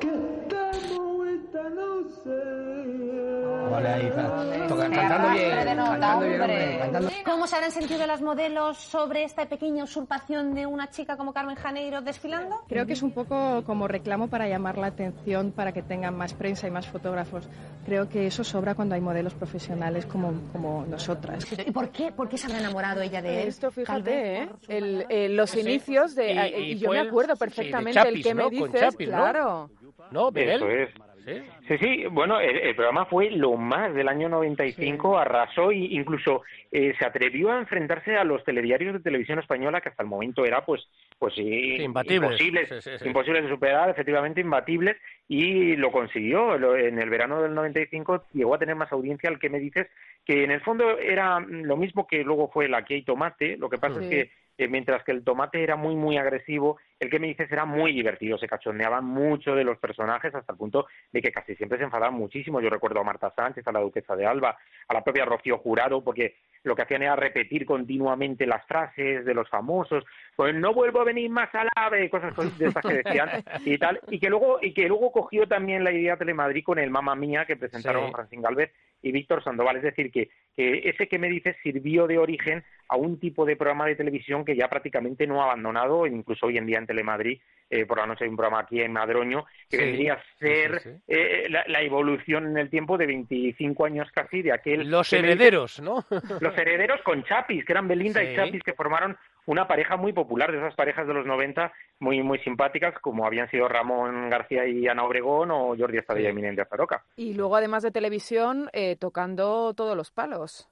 ¿Cómo 7.24 7.46
se 7.46 7.56
habrán 7.56 7.70
sentido 7.70 8.06
las 8.06 8.20
modelos 8.20 8.76
sobre 8.78 9.24
esta 9.24 9.46
pequeña 9.46 9.84
usurpación 9.84 10.54
de 10.54 10.66
una 10.66 10.90
chica 10.90 11.16
como 11.16 11.32
Carmen 11.32 11.56
Janeiro 11.56 12.00
desfilando? 12.02 12.62
Creo 12.68 12.86
que 12.86 12.94
es 12.94 13.02
un 13.02 13.12
poco 13.12 13.62
como 13.64 13.86
reclamo 13.88 14.28
para 14.28 14.48
llamar 14.48 14.78
la 14.78 14.88
atención, 14.88 15.52
para 15.52 15.72
que 15.72 15.82
tengan 15.82 16.16
más 16.16 16.34
prensa 16.34 16.66
y 16.66 16.70
más 16.70 16.86
fotógrafos. 16.86 17.48
Creo 17.84 18.08
que 18.08 18.26
eso 18.26 18.44
sobra 18.44 18.74
cuando 18.74 18.94
hay 18.94 19.00
modelos 19.00 19.34
profesionales 19.34 20.06
como, 20.06 20.32
como 20.52 20.84
nosotras. 20.86 21.46
¿Y 21.66 21.70
por 21.70 21.90
qué, 21.90 22.12
por 22.12 22.28
qué 22.28 22.38
se 22.38 22.46
habrá 22.46 22.58
enamorado 22.58 23.00
ella 23.00 23.22
de 23.22 23.42
él? 23.42 23.48
Esto, 23.48 23.70
fíjate, 23.70 24.48
¿eh? 24.68 25.28
los 25.30 25.54
inicios 25.56 26.14
de... 26.14 26.32
y, 26.58 26.78
yo 26.78 26.90
me 26.90 27.00
acuerdo 27.00 27.36
perfectamente 27.36 28.00
el 28.00 28.22
que 28.22 28.34
me 28.34 28.50
dices, 28.50 28.96
claro. 28.96 29.70
¿no, 30.10 30.30
Miguel? 30.30 30.56
Eso 30.56 30.68
es. 30.68 31.09
¿Sí? 31.24 31.42
Sí, 31.68 31.78
sí, 31.78 32.04
bueno, 32.10 32.40
el, 32.40 32.56
el 32.56 32.74
programa 32.74 33.04
fue 33.06 33.30
lo 33.30 33.56
más 33.56 33.94
del 33.94 34.08
año 34.08 34.28
95, 34.28 35.18
arrasó 35.18 35.70
e 35.70 35.76
incluso 35.76 36.42
eh, 36.72 36.94
se 36.98 37.04
atrevió 37.04 37.50
a 37.52 37.58
enfrentarse 37.58 38.16
a 38.16 38.24
los 38.24 38.42
telediarios 38.44 38.94
de 38.94 39.00
televisión 39.00 39.38
española 39.38 39.80
que 39.80 39.90
hasta 39.90 40.02
el 40.02 40.08
momento 40.08 40.44
era 40.44 40.64
pues 40.64 40.88
pues 41.18 41.34
sí, 41.34 41.76
Sí, 41.76 41.82
imbatibles. 41.82 42.22
imposibles, 42.30 42.68
Sí, 42.70 42.80
sí, 42.80 42.98
sí. 42.98 43.06
imposibles 43.06 43.42
de 43.44 43.50
superar, 43.50 43.90
efectivamente 43.90 44.40
imbatibles 44.40 44.96
y 45.28 45.76
lo 45.76 45.92
consiguió. 45.92 46.56
Lo- 46.56 46.76
En 46.76 46.98
el 46.98 47.10
verano 47.10 47.42
del 47.42 47.54
95 47.54 48.24
llegó 48.32 48.54
a 48.54 48.58
tener 48.58 48.74
más 48.74 48.90
audiencia 48.90 49.28
al 49.28 49.38
que 49.38 49.50
me 49.50 49.58
dices 49.60 49.86
que 50.24 50.44
en 50.44 50.50
el 50.50 50.62
fondo 50.62 50.98
era 50.98 51.38
mm, 51.40 51.64
lo 51.64 51.76
mismo 51.76 52.06
que 52.06 52.24
luego 52.24 52.48
fue 52.50 52.68
la 52.68 52.84
que 52.84 52.94
hay 52.94 53.02
tomate, 53.02 53.56
lo 53.58 53.68
que 53.68 53.78
pasa 53.78 53.98
Sí. 54.00 54.04
es 54.04 54.10
que 54.10 54.32
eh, 54.60 54.68
mientras 54.68 55.02
que 55.04 55.12
el 55.12 55.24
tomate 55.24 55.62
era 55.62 55.76
muy 55.76 55.96
muy 55.96 56.18
agresivo, 56.18 56.78
el 56.98 57.08
que 57.08 57.18
me 57.18 57.28
dices 57.28 57.50
era 57.50 57.64
muy 57.64 57.92
divertido, 57.92 58.36
se 58.36 58.46
cachondeaban 58.46 59.04
mucho 59.04 59.54
de 59.54 59.64
los 59.64 59.78
personajes 59.78 60.34
hasta 60.34 60.52
el 60.52 60.58
punto 60.58 60.86
de 61.12 61.22
que 61.22 61.32
casi 61.32 61.56
siempre 61.56 61.78
se 61.78 61.84
enfadaban 61.84 62.14
muchísimo. 62.14 62.60
Yo 62.60 62.68
recuerdo 62.68 63.00
a 63.00 63.04
Marta 63.04 63.32
Sánchez, 63.34 63.66
a 63.66 63.72
la 63.72 63.80
duquesa 63.80 64.14
de 64.16 64.26
Alba, 64.26 64.58
a 64.86 64.94
la 64.94 65.02
propia 65.02 65.24
Rocío 65.24 65.58
Jurado, 65.58 66.04
porque 66.04 66.34
lo 66.62 66.76
que 66.76 66.82
hacían 66.82 67.02
era 67.02 67.16
repetir 67.16 67.64
continuamente 67.64 68.46
las 68.46 68.66
frases 68.66 69.24
de 69.24 69.34
los 69.34 69.48
famosos, 69.48 70.04
pues 70.36 70.54
no 70.54 70.74
vuelvo 70.74 71.00
a 71.00 71.04
venir 71.04 71.30
más 71.30 71.54
al 71.54 71.68
ave, 71.74 72.10
cosas 72.10 72.34
de 72.58 72.66
estas 72.66 72.84
que 72.84 73.02
decían 73.02 73.30
y 73.64 73.78
tal, 73.78 73.98
y 74.08 74.20
que 74.20 74.28
luego 74.28 74.58
y 74.60 74.74
que 74.74 74.88
luego 74.88 75.10
cogió 75.10 75.46
también 75.46 75.84
la 75.84 75.92
idea 75.92 76.16
Telemadrid 76.18 76.64
con 76.64 76.78
el 76.78 76.90
Mamma 76.90 77.14
Mía 77.14 77.46
que 77.46 77.56
presentaron 77.56 78.06
Sí. 78.06 78.12
Francín 78.12 78.42
Galvez 78.42 78.72
y 79.02 79.12
Víctor 79.12 79.42
Sandoval, 79.42 79.76
es 79.76 79.82
decir, 79.82 80.10
que, 80.10 80.30
que 80.56 80.88
ese 80.88 81.08
que 81.08 81.18
me 81.18 81.28
dices 81.28 81.56
sirvió 81.62 82.06
de 82.06 82.18
origen 82.18 82.64
a 82.88 82.96
un 82.96 83.18
tipo 83.18 83.44
de 83.44 83.56
programa 83.56 83.86
de 83.86 83.96
televisión 83.96 84.44
que 84.44 84.56
ya 84.56 84.68
prácticamente 84.68 85.26
no 85.26 85.40
ha 85.40 85.44
abandonado, 85.46 86.06
incluso 86.06 86.46
hoy 86.46 86.58
en 86.58 86.66
día 86.66 86.78
en 86.78 86.86
Telemadrid, 86.86 87.40
eh, 87.70 87.86
por 87.86 87.98
la 87.98 88.06
noche 88.06 88.24
hay 88.24 88.30
un 88.30 88.36
programa 88.36 88.60
aquí 88.60 88.80
en 88.82 88.92
Madroño, 88.92 89.46
que 89.68 89.76
Sí, 89.78 89.84
vendría 89.84 90.14
a 90.14 90.22
ser 90.38 90.80
sí, 90.80 90.90
sí. 90.90 91.02
eh, 91.08 91.46
la, 91.48 91.64
la 91.68 91.80
evolución 91.82 92.46
en 92.48 92.58
el 92.58 92.68
tiempo 92.68 92.98
de 92.98 93.06
25 93.06 93.84
años 93.84 94.08
casi 94.12 94.42
de 94.42 94.52
aquel... 94.52 94.90
Los 94.90 95.12
me 95.12 95.18
herederos, 95.20 95.80
¿no? 95.80 96.04
los 96.40 96.58
herederos 96.58 97.00
con 97.02 97.22
Chapis, 97.24 97.64
que 97.64 97.72
eran 97.72 97.86
Belinda 97.88 98.20
Sí. 98.20 98.26
y 98.32 98.36
Chapis, 98.36 98.62
que 98.64 98.74
formaron 98.74 99.16
una 99.46 99.66
pareja 99.66 99.96
muy 99.96 100.12
popular, 100.12 100.50
de 100.52 100.58
esas 100.58 100.74
parejas 100.74 101.06
de 101.06 101.14
los 101.14 101.24
90, 101.26 101.72
muy 102.00 102.22
muy 102.22 102.38
simpáticas, 102.40 102.94
como 103.00 103.24
habían 103.26 103.48
sido 103.50 103.68
Ramón 103.68 104.28
García 104.30 104.66
y 104.66 104.86
Ana 104.88 105.04
Obregón 105.04 105.50
o 105.50 105.76
Jordi 105.76 105.98
Estadella 105.98 106.28
Sí. 106.28 106.32
y 106.32 106.34
Minen 106.36 106.56
de 106.56 106.62
Azaroca. 106.62 107.04
Y 107.16 107.34
luego, 107.34 107.56
además 107.56 107.82
de 107.82 107.90
televisión, 107.90 108.68
eh, 108.72 108.96
tocando 108.96 109.74
todos 109.74 109.96
los 109.96 110.10
palos. 110.10 110.68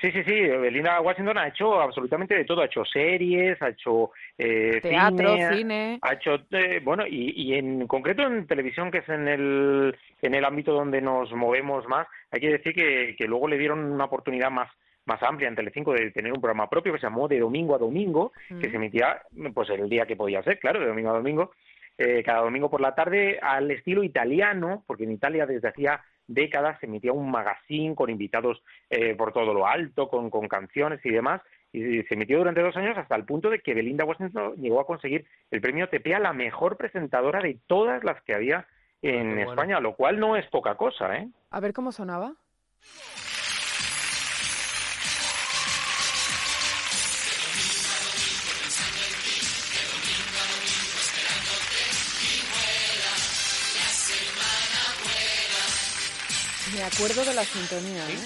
Sí, 0.00 0.10
sí, 0.12 0.22
sí, 0.24 0.32
Belinda 0.40 1.00
Washington 1.00 1.38
ha 1.38 1.48
hecho 1.48 1.80
absolutamente 1.80 2.34
de 2.34 2.44
todo, 2.44 2.60
ha 2.60 2.66
hecho 2.66 2.84
series, 2.84 3.60
ha 3.62 3.70
hecho 3.70 4.10
eh, 4.36 4.78
Teatro, 4.82 5.34
cine, 5.36 5.56
cine. 5.56 5.98
ha 6.02 6.12
hecho 6.12 6.34
eh, 6.50 6.80
bueno 6.84 7.06
y, 7.06 7.32
y 7.34 7.54
en 7.54 7.86
concreto 7.86 8.22
en 8.22 8.46
televisión 8.46 8.90
que 8.90 8.98
es 8.98 9.08
en 9.08 9.26
el 9.26 9.96
en 10.20 10.34
el 10.34 10.44
ámbito 10.44 10.72
donde 10.72 11.00
nos 11.00 11.32
movemos 11.32 11.86
más 11.88 12.06
hay 12.30 12.40
que 12.40 12.50
decir 12.50 12.74
que, 12.74 13.14
que 13.16 13.26
luego 13.26 13.48
le 13.48 13.56
dieron 13.58 13.78
una 13.90 14.04
oportunidad 14.04 14.50
más 14.50 14.70
más 15.06 15.22
amplia 15.22 15.48
en 15.48 15.54
Telecinco 15.56 15.92
de 15.94 16.10
tener 16.10 16.32
un 16.32 16.40
programa 16.40 16.68
propio 16.68 16.92
que 16.92 16.98
se 16.98 17.06
llamó 17.06 17.28
de 17.28 17.38
domingo 17.38 17.74
a 17.74 17.78
domingo 17.78 18.32
que 18.48 18.54
Mm. 18.54 18.70
se 18.70 18.76
emitía 18.76 19.22
pues 19.54 19.70
el 19.70 19.88
día 19.88 20.04
que 20.04 20.16
podía 20.16 20.42
ser 20.42 20.58
claro 20.58 20.80
de 20.80 20.86
domingo 20.88 21.10
a 21.10 21.14
domingo 21.16 21.52
eh, 21.96 22.22
cada 22.22 22.40
domingo 22.42 22.68
por 22.68 22.82
la 22.82 22.94
tarde 22.94 23.38
al 23.40 23.70
estilo 23.70 24.02
italiano 24.02 24.84
porque 24.86 25.04
en 25.04 25.12
Italia 25.12 25.46
desde 25.46 25.68
hacía 25.68 26.02
décadas 26.26 26.78
se 26.80 26.86
emitía 26.86 27.12
un 27.12 27.30
magazine 27.30 27.94
con 27.94 28.10
invitados 28.10 28.62
eh, 28.90 29.14
por 29.14 29.32
todo 29.32 29.54
lo 29.54 29.66
alto 29.66 30.08
con, 30.08 30.30
con 30.30 30.48
canciones 30.48 31.00
y 31.04 31.10
demás 31.10 31.40
y 31.72 32.02
se 32.04 32.14
emitió 32.14 32.38
durante 32.38 32.62
dos 32.62 32.76
años 32.76 32.96
hasta 32.96 33.16
el 33.16 33.24
punto 33.24 33.50
de 33.50 33.60
que 33.60 33.74
Belinda 33.74 34.04
Washington 34.04 34.54
llegó 34.56 34.80
a 34.80 34.86
conseguir 34.86 35.26
el 35.50 35.60
premio 35.60 35.88
TP 35.88 36.14
a 36.14 36.20
la 36.20 36.32
mejor 36.32 36.76
presentadora 36.76 37.40
de 37.40 37.58
todas 37.66 38.02
las 38.02 38.22
que 38.22 38.34
había 38.34 38.66
en 39.02 39.28
Qué 39.28 39.34
bueno. 39.34 39.50
España, 39.50 39.80
lo 39.80 39.94
cual 39.94 40.18
no 40.18 40.36
es 40.36 40.46
poca 40.46 40.76
cosa, 40.76 41.16
¿eh? 41.16 41.28
A 41.50 41.60
ver 41.60 41.72
cómo 41.72 41.92
sonaba. 41.92 42.34
Me 56.76 56.82
acuerdo 56.84 57.24
de 57.24 57.34
la 57.34 57.44
sintonía, 57.44 58.08
¿eh? 58.10 58.18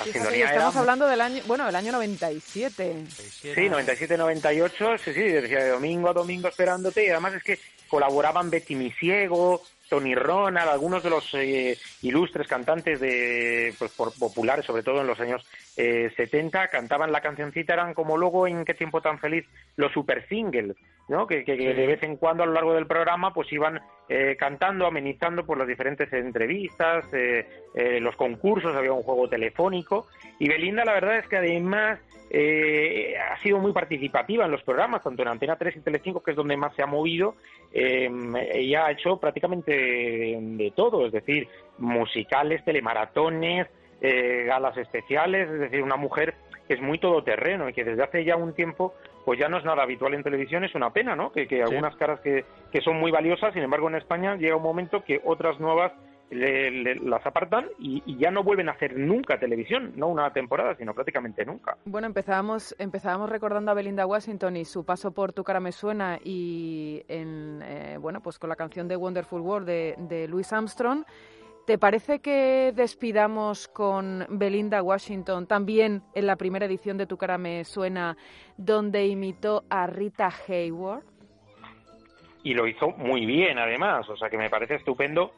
La 0.00 0.04
sintonía 0.06 0.36
era 0.46 0.50
estamos 0.50 0.76
hablando 0.76 1.06
del 1.06 1.20
año, 1.20 1.42
bueno, 1.46 1.68
el 1.68 1.76
año 1.76 1.92
97. 1.92 3.04
Sí, 3.30 3.48
97-98, 3.54 4.98
sí, 4.98 5.14
sí, 5.14 5.20
decía 5.20 5.60
de 5.60 5.68
domingo 5.70 6.08
a 6.08 6.12
domingo 6.12 6.48
esperándote 6.48 7.06
y 7.06 7.10
además 7.10 7.34
es 7.34 7.44
que 7.44 7.58
colaboraban 7.88 8.50
Betty 8.50 8.74
Misiego, 8.74 9.62
Tony 9.88 10.16
Ronald, 10.16 10.68
algunos 10.70 11.04
de 11.04 11.10
los 11.10 11.24
eh, 11.34 11.78
ilustres 12.02 12.48
cantantes 12.48 12.98
de 12.98 13.72
pues, 13.78 13.92
por- 13.92 14.12
populares, 14.14 14.66
sobre 14.66 14.82
todo 14.82 15.00
en 15.02 15.06
los 15.06 15.20
años 15.20 15.46
eh, 15.76 16.10
70, 16.16 16.68
cantaban 16.68 17.10
la 17.12 17.20
cancioncita, 17.20 17.72
eran 17.74 17.94
como 17.94 18.16
luego 18.16 18.46
en 18.46 18.64
qué 18.64 18.74
tiempo 18.74 19.00
tan 19.00 19.18
feliz 19.18 19.44
los 19.76 19.92
super 19.92 20.26
singles, 20.28 20.76
¿no? 21.08 21.26
Que, 21.26 21.44
que- 21.44 21.56
de 21.56 21.86
vez 21.86 22.02
en 22.02 22.16
cuando 22.16 22.42
a 22.42 22.46
lo 22.46 22.52
largo 22.52 22.74
del 22.74 22.86
programa 22.86 23.32
pues 23.34 23.52
iban 23.52 23.80
eh, 24.08 24.36
cantando, 24.38 24.86
amenizando 24.86 25.44
por 25.44 25.58
las 25.58 25.66
diferentes 25.66 26.12
entrevistas, 26.12 27.04
eh, 27.12 27.46
eh, 27.74 28.00
los 28.00 28.14
concursos, 28.16 28.74
había 28.76 28.92
un 28.92 29.02
juego 29.02 29.28
telefónico 29.28 30.06
y 30.38 30.48
Belinda 30.48 30.84
la 30.84 30.92
verdad 30.94 31.18
es 31.18 31.26
que 31.28 31.36
además 31.38 31.98
eh, 32.30 33.14
ha 33.18 33.40
sido 33.42 33.58
muy 33.58 33.72
participativa 33.72 34.44
en 34.44 34.50
los 34.50 34.62
programas, 34.62 35.02
tanto 35.02 35.22
en 35.22 35.28
Antena 35.28 35.56
3 35.56 35.76
y 35.76 35.80
Telecinco, 35.80 36.22
que 36.22 36.32
es 36.32 36.36
donde 36.36 36.56
más 36.56 36.74
se 36.74 36.82
ha 36.82 36.86
movido. 36.86 37.36
Eh, 37.72 38.10
ella 38.52 38.86
ha 38.86 38.90
hecho 38.92 39.18
prácticamente 39.18 39.72
de 39.72 40.72
todo, 40.74 41.06
es 41.06 41.12
decir, 41.12 41.46
musicales, 41.78 42.64
telemaratones, 42.64 43.68
eh, 44.06 44.44
galas 44.46 44.76
especiales, 44.76 45.48
es 45.50 45.60
decir, 45.60 45.82
una 45.82 45.96
mujer 45.96 46.34
que 46.68 46.74
es 46.74 46.80
muy 46.80 46.98
todoterreno 46.98 47.68
y 47.68 47.72
que 47.72 47.84
desde 47.84 48.02
hace 48.02 48.24
ya 48.24 48.36
un 48.36 48.52
tiempo 48.54 48.94
pues 49.24 49.38
ya 49.38 49.48
no 49.48 49.56
es 49.58 49.64
nada 49.64 49.82
habitual 49.82 50.12
en 50.14 50.22
televisión, 50.22 50.64
es 50.64 50.74
una 50.74 50.90
pena, 50.90 51.16
¿no? 51.16 51.32
Que, 51.32 51.46
que 51.46 51.62
algunas 51.62 51.96
caras 51.96 52.20
que, 52.20 52.44
que 52.70 52.80
son 52.82 52.98
muy 53.00 53.10
valiosas, 53.10 53.54
sin 53.54 53.62
embargo 53.62 53.88
en 53.88 53.94
España 53.94 54.36
llega 54.36 54.56
un 54.56 54.62
momento 54.62 55.02
que 55.02 55.20
otras 55.24 55.58
nuevas 55.60 55.92
le- 56.30 56.70
le- 56.70 56.94
las 56.96 57.24
apartan 57.26 57.66
y, 57.78 58.02
y 58.06 58.18
ya 58.18 58.30
no 58.30 58.42
vuelven 58.42 58.68
a 58.68 58.72
hacer 58.72 58.98
nunca 58.98 59.38
televisión, 59.38 59.92
no 59.96 60.08
una 60.08 60.30
temporada, 60.32 60.74
sino 60.76 60.92
prácticamente 60.94 61.44
nunca. 61.44 61.76
Bueno, 61.86 62.06
empezábamos, 62.06 62.74
empezábamos 62.78 63.30
recordando 63.30 63.70
a 63.70 63.74
Belinda 63.74 64.04
Washington 64.06 64.56
y 64.56 64.64
su 64.66 64.84
paso 64.84 65.12
por 65.12 65.32
Tu 65.32 65.42
cara 65.44 65.60
me 65.60 65.72
suena 65.72 66.18
y 66.22 67.02
en, 67.08 67.60
eh, 67.62 67.96
bueno, 68.00 68.20
pues 68.20 68.38
con 68.38 68.48
la 68.50 68.56
canción 68.56 68.88
de 68.88 68.96
Wonderful 68.96 69.40
World 69.40 69.66
de, 69.66 69.94
de 69.98 70.28
Louis 70.28 70.50
Armstrong. 70.52 71.04
¿Te 71.66 71.78
parece 71.78 72.20
que 72.20 72.72
despidamos 72.74 73.68
con 73.68 74.26
Belinda 74.28 74.82
Washington 74.82 75.46
también 75.46 76.02
en 76.14 76.26
la 76.26 76.36
primera 76.36 76.66
edición 76.66 76.98
de 76.98 77.06
Tu 77.06 77.16
cara 77.16 77.38
me 77.38 77.64
suena, 77.64 78.16
donde 78.58 79.06
imitó 79.06 79.64
a 79.70 79.86
Rita 79.86 80.28
Hayworth? 80.28 81.14
y 82.44 82.52
lo 82.52 82.68
hizo 82.68 82.90
muy 82.90 83.26
bien 83.26 83.58
además, 83.58 84.08
o 84.08 84.16
sea 84.16 84.28
que 84.28 84.36
me 84.36 84.50
parece 84.50 84.74
estupendo 84.76 85.32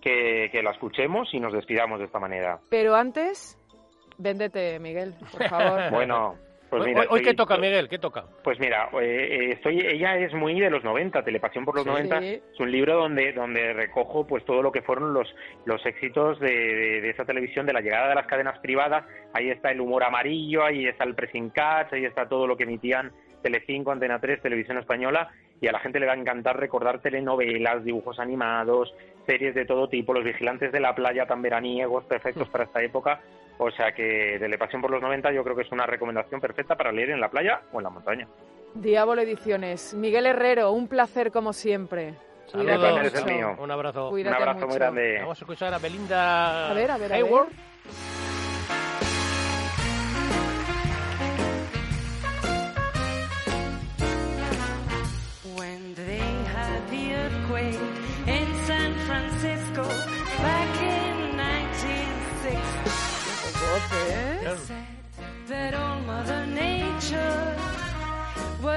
que, 0.00 0.48
que 0.50 0.62
la 0.62 0.70
escuchemos 0.70 1.28
y 1.34 1.40
nos 1.40 1.52
despidamos 1.52 1.98
de 1.98 2.06
esta 2.06 2.20
manera. 2.20 2.60
Pero 2.70 2.94
antes, 2.94 3.58
véndete, 4.16 4.78
Miguel, 4.78 5.14
por 5.32 5.48
favor. 5.48 5.80
Bueno, 5.90 6.36
pues 6.72 6.84
Hoy- 6.84 6.88
mira, 6.88 7.00
hoy, 7.02 7.06
hoy 7.10 7.16
estoy- 7.18 7.30
¿qué 7.32 7.36
toca, 7.36 7.56
Miguel? 7.58 7.88
¿Qué 7.90 7.98
toca? 7.98 8.24
Pues 8.42 8.58
mira, 8.58 8.88
eh, 8.94 8.98
eh, 9.30 9.50
estoy, 9.52 9.80
ella 9.80 10.16
es 10.16 10.32
muy 10.32 10.58
de 10.58 10.70
los 10.70 10.82
90, 10.82 11.22
Telepasión 11.22 11.66
por 11.66 11.74
los 11.74 11.84
Sí. 11.84 11.90
90. 11.90 12.18
Es 12.24 12.58
un 12.60 12.72
libro 12.72 12.94
donde, 12.96 13.34
donde 13.34 13.74
recojo 13.74 14.26
pues 14.26 14.42
todo 14.46 14.62
lo 14.62 14.72
que 14.72 14.80
fueron 14.80 15.12
los, 15.12 15.28
los 15.66 15.84
éxitos 15.84 16.40
de, 16.40 16.48
de, 16.50 17.00
de 17.02 17.10
esa 17.10 17.26
televisión, 17.26 17.66
de 17.66 17.74
la 17.74 17.82
llegada 17.82 18.08
de 18.08 18.14
las 18.14 18.26
cadenas 18.26 18.58
privadas. 18.60 19.04
Ahí 19.34 19.50
está 19.50 19.70
el 19.70 19.82
humor 19.82 20.02
amarillo, 20.02 20.64
ahí 20.64 20.86
está 20.86 21.04
el 21.04 21.14
pressing 21.14 21.50
catch, 21.50 21.92
ahí 21.92 22.06
está 22.06 22.26
todo 22.26 22.46
lo 22.46 22.56
que 22.56 22.62
emitían 22.64 23.12
Telecinco, 23.42 23.90
Antena 23.92 24.18
3, 24.18 24.40
Televisión 24.40 24.78
Española. 24.78 25.30
Y 25.60 25.68
a 25.68 25.72
la 25.72 25.78
gente 25.80 26.00
le 26.00 26.06
va 26.06 26.12
a 26.14 26.16
encantar 26.16 26.58
recordar 26.58 27.00
telenovelas, 27.02 27.84
dibujos 27.84 28.18
animados, 28.18 28.92
series 29.26 29.54
de 29.54 29.64
todo 29.66 29.88
tipo, 29.88 30.12
Los 30.14 30.24
Vigilantes 30.24 30.72
de 30.72 30.80
la 30.80 30.94
Playa 30.94 31.26
tan 31.26 31.42
veraniegos, 31.42 32.04
perfectos 32.06 32.48
para 32.48 32.64
esta 32.64 32.82
época. 32.82 33.20
O 33.58 33.70
sea 33.70 33.92
que 33.92 34.36
Telepasión 34.38 34.82
por 34.82 34.90
los 34.90 35.00
90 35.00 35.32
yo 35.32 35.44
creo 35.44 35.56
que 35.56 35.62
es 35.62 35.72
una 35.72 35.86
recomendación 35.86 36.40
perfecta 36.40 36.76
para 36.76 36.92
leer 36.92 37.10
en 37.10 37.20
la 37.20 37.30
playa 37.30 37.62
o 37.72 37.78
en 37.78 37.84
la 37.84 37.90
montaña. 37.90 38.28
Diablo 38.74 39.20
Ediciones. 39.20 39.94
Miguel 39.94 40.26
Herrero, 40.26 40.72
un 40.72 40.88
placer 40.88 41.30
como 41.30 41.52
siempre. 41.52 42.14
El 42.54 43.24
mío. 43.24 43.56
Un 43.58 43.70
abrazo. 43.70 44.10
Cuídate 44.10 44.36
Un 44.36 44.42
abrazo 44.42 44.66
muy 44.66 44.76
grande. 44.76 45.18
Vamos 45.20 45.38
a 45.38 45.44
escuchar 45.44 45.74
a 45.74 45.78
Belinda 45.78 46.70
A 46.70 46.74
ver, 46.74 46.90
a 46.90 46.98
ver, 46.98 47.12
a 47.12 47.16
ver. 47.16 47.24
Hayward. 47.24 47.48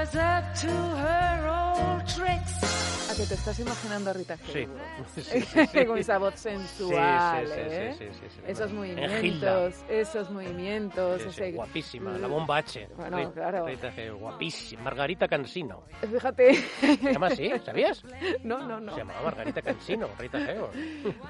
Was 0.06 0.14
up 0.16 0.54
to 0.54 0.68
her 0.68 1.46
old 1.48 2.04
tricks. 2.06 2.86
que 3.16 3.24
te 3.24 3.32
estás 3.34 3.58
imaginando 3.60 4.10
a 4.10 4.12
Rita 4.12 4.36
Sí. 4.36 4.58
Hayworth. 4.58 5.08
Sí, 5.14 5.22
sí, 5.22 5.66
sí. 5.72 5.86
Con 5.86 5.96
esa 5.96 6.18
voz 6.18 6.34
sensual, 6.34 7.46
Sí, 7.46 7.52
sí, 7.54 7.60
sí, 7.60 7.70
¿eh? 7.70 7.94
sí, 7.98 8.04
sí, 8.04 8.10
sí, 8.20 8.26
sí. 8.28 8.40
Esos 8.46 8.70
En 8.70 8.76
movimientos, 8.76 9.20
Gilda. 9.22 9.66
esos 9.88 10.30
movimientos, 10.30 11.22
Sí, 11.22 11.28
sí, 11.30 11.42
ese... 11.44 11.52
guapísima, 11.52 12.10
la 12.18 12.26
bomba 12.28 12.58
H. 12.58 12.88
Bueno, 12.94 13.16
Rita- 13.16 13.32
claro. 13.32 13.66
Rita 13.66 13.88
Hayworth, 13.88 14.20
guapísima. 14.20 14.82
Margarita 14.82 15.28
Cansino. 15.28 15.82
Fíjate. 16.12 16.54
¿Se 16.56 17.12
llama 17.14 17.28
así? 17.28 17.50
¿Sabías? 17.64 18.02
No, 18.44 18.58
no, 18.68 18.78
no. 18.80 18.92
Se 18.92 18.98
llamaba 18.98 19.22
Margarita 19.22 19.62
Cansino, 19.62 20.08
Rita 20.18 20.36
Hayworth. 20.36 20.74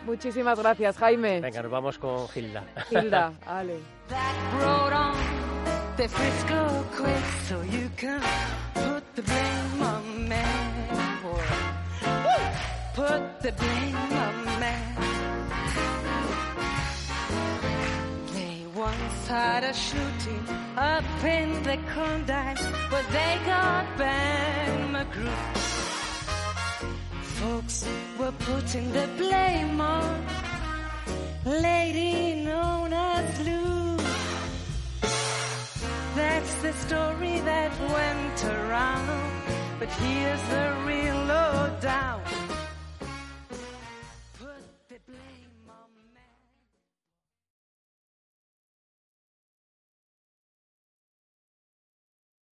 Muchísimas 0.05 0.59
gracias, 0.59 0.99
Jaime. 0.99 1.41
Venga, 1.41 1.63
nos 1.63 1.71
vamos 1.71 1.99
con 1.99 2.29
Gilda. 2.31 2.65
Hilda, 2.91 3.33
Ale. 3.47 3.79
The 5.97 6.09
Frisco 6.09 6.85
quick 6.95 7.25
so 7.49 7.63
you 7.63 7.91
can 7.97 8.21
put 8.75 9.03
the 9.15 9.23
blame 9.23 9.83
on 9.83 10.29
me. 10.29 10.45
Woo! 11.25 11.41
Put 12.93 13.41
the 13.41 13.53
blame 13.53 14.13
on 14.27 14.37
me. 14.61 14.75
They 18.35 18.67
once 18.75 19.27
had 19.27 19.65
a 19.65 19.73
shooting 19.73 20.47
up 20.77 21.25
in 21.25 21.63
the 21.63 21.79
Klondike, 21.91 22.61
but 22.91 23.05
they 23.11 23.41
got 23.47 23.87
Ben 23.97 24.93
McGrew. 24.93 25.39
Folks 27.41 27.89
were 28.19 28.33
putting 28.41 28.93
the 28.93 29.09
blame 29.17 29.81
on 29.81 30.27
lady 31.47 32.45
known 32.45 32.93
that's 36.17 36.55
the 36.63 36.73
story 36.73 37.41
that 37.41 37.79
went 37.93 38.45
around. 38.47 39.43
But 39.79 39.91
here's 39.91 40.43
the 40.49 40.75
real 40.87 41.15
lowdown. 41.15 42.26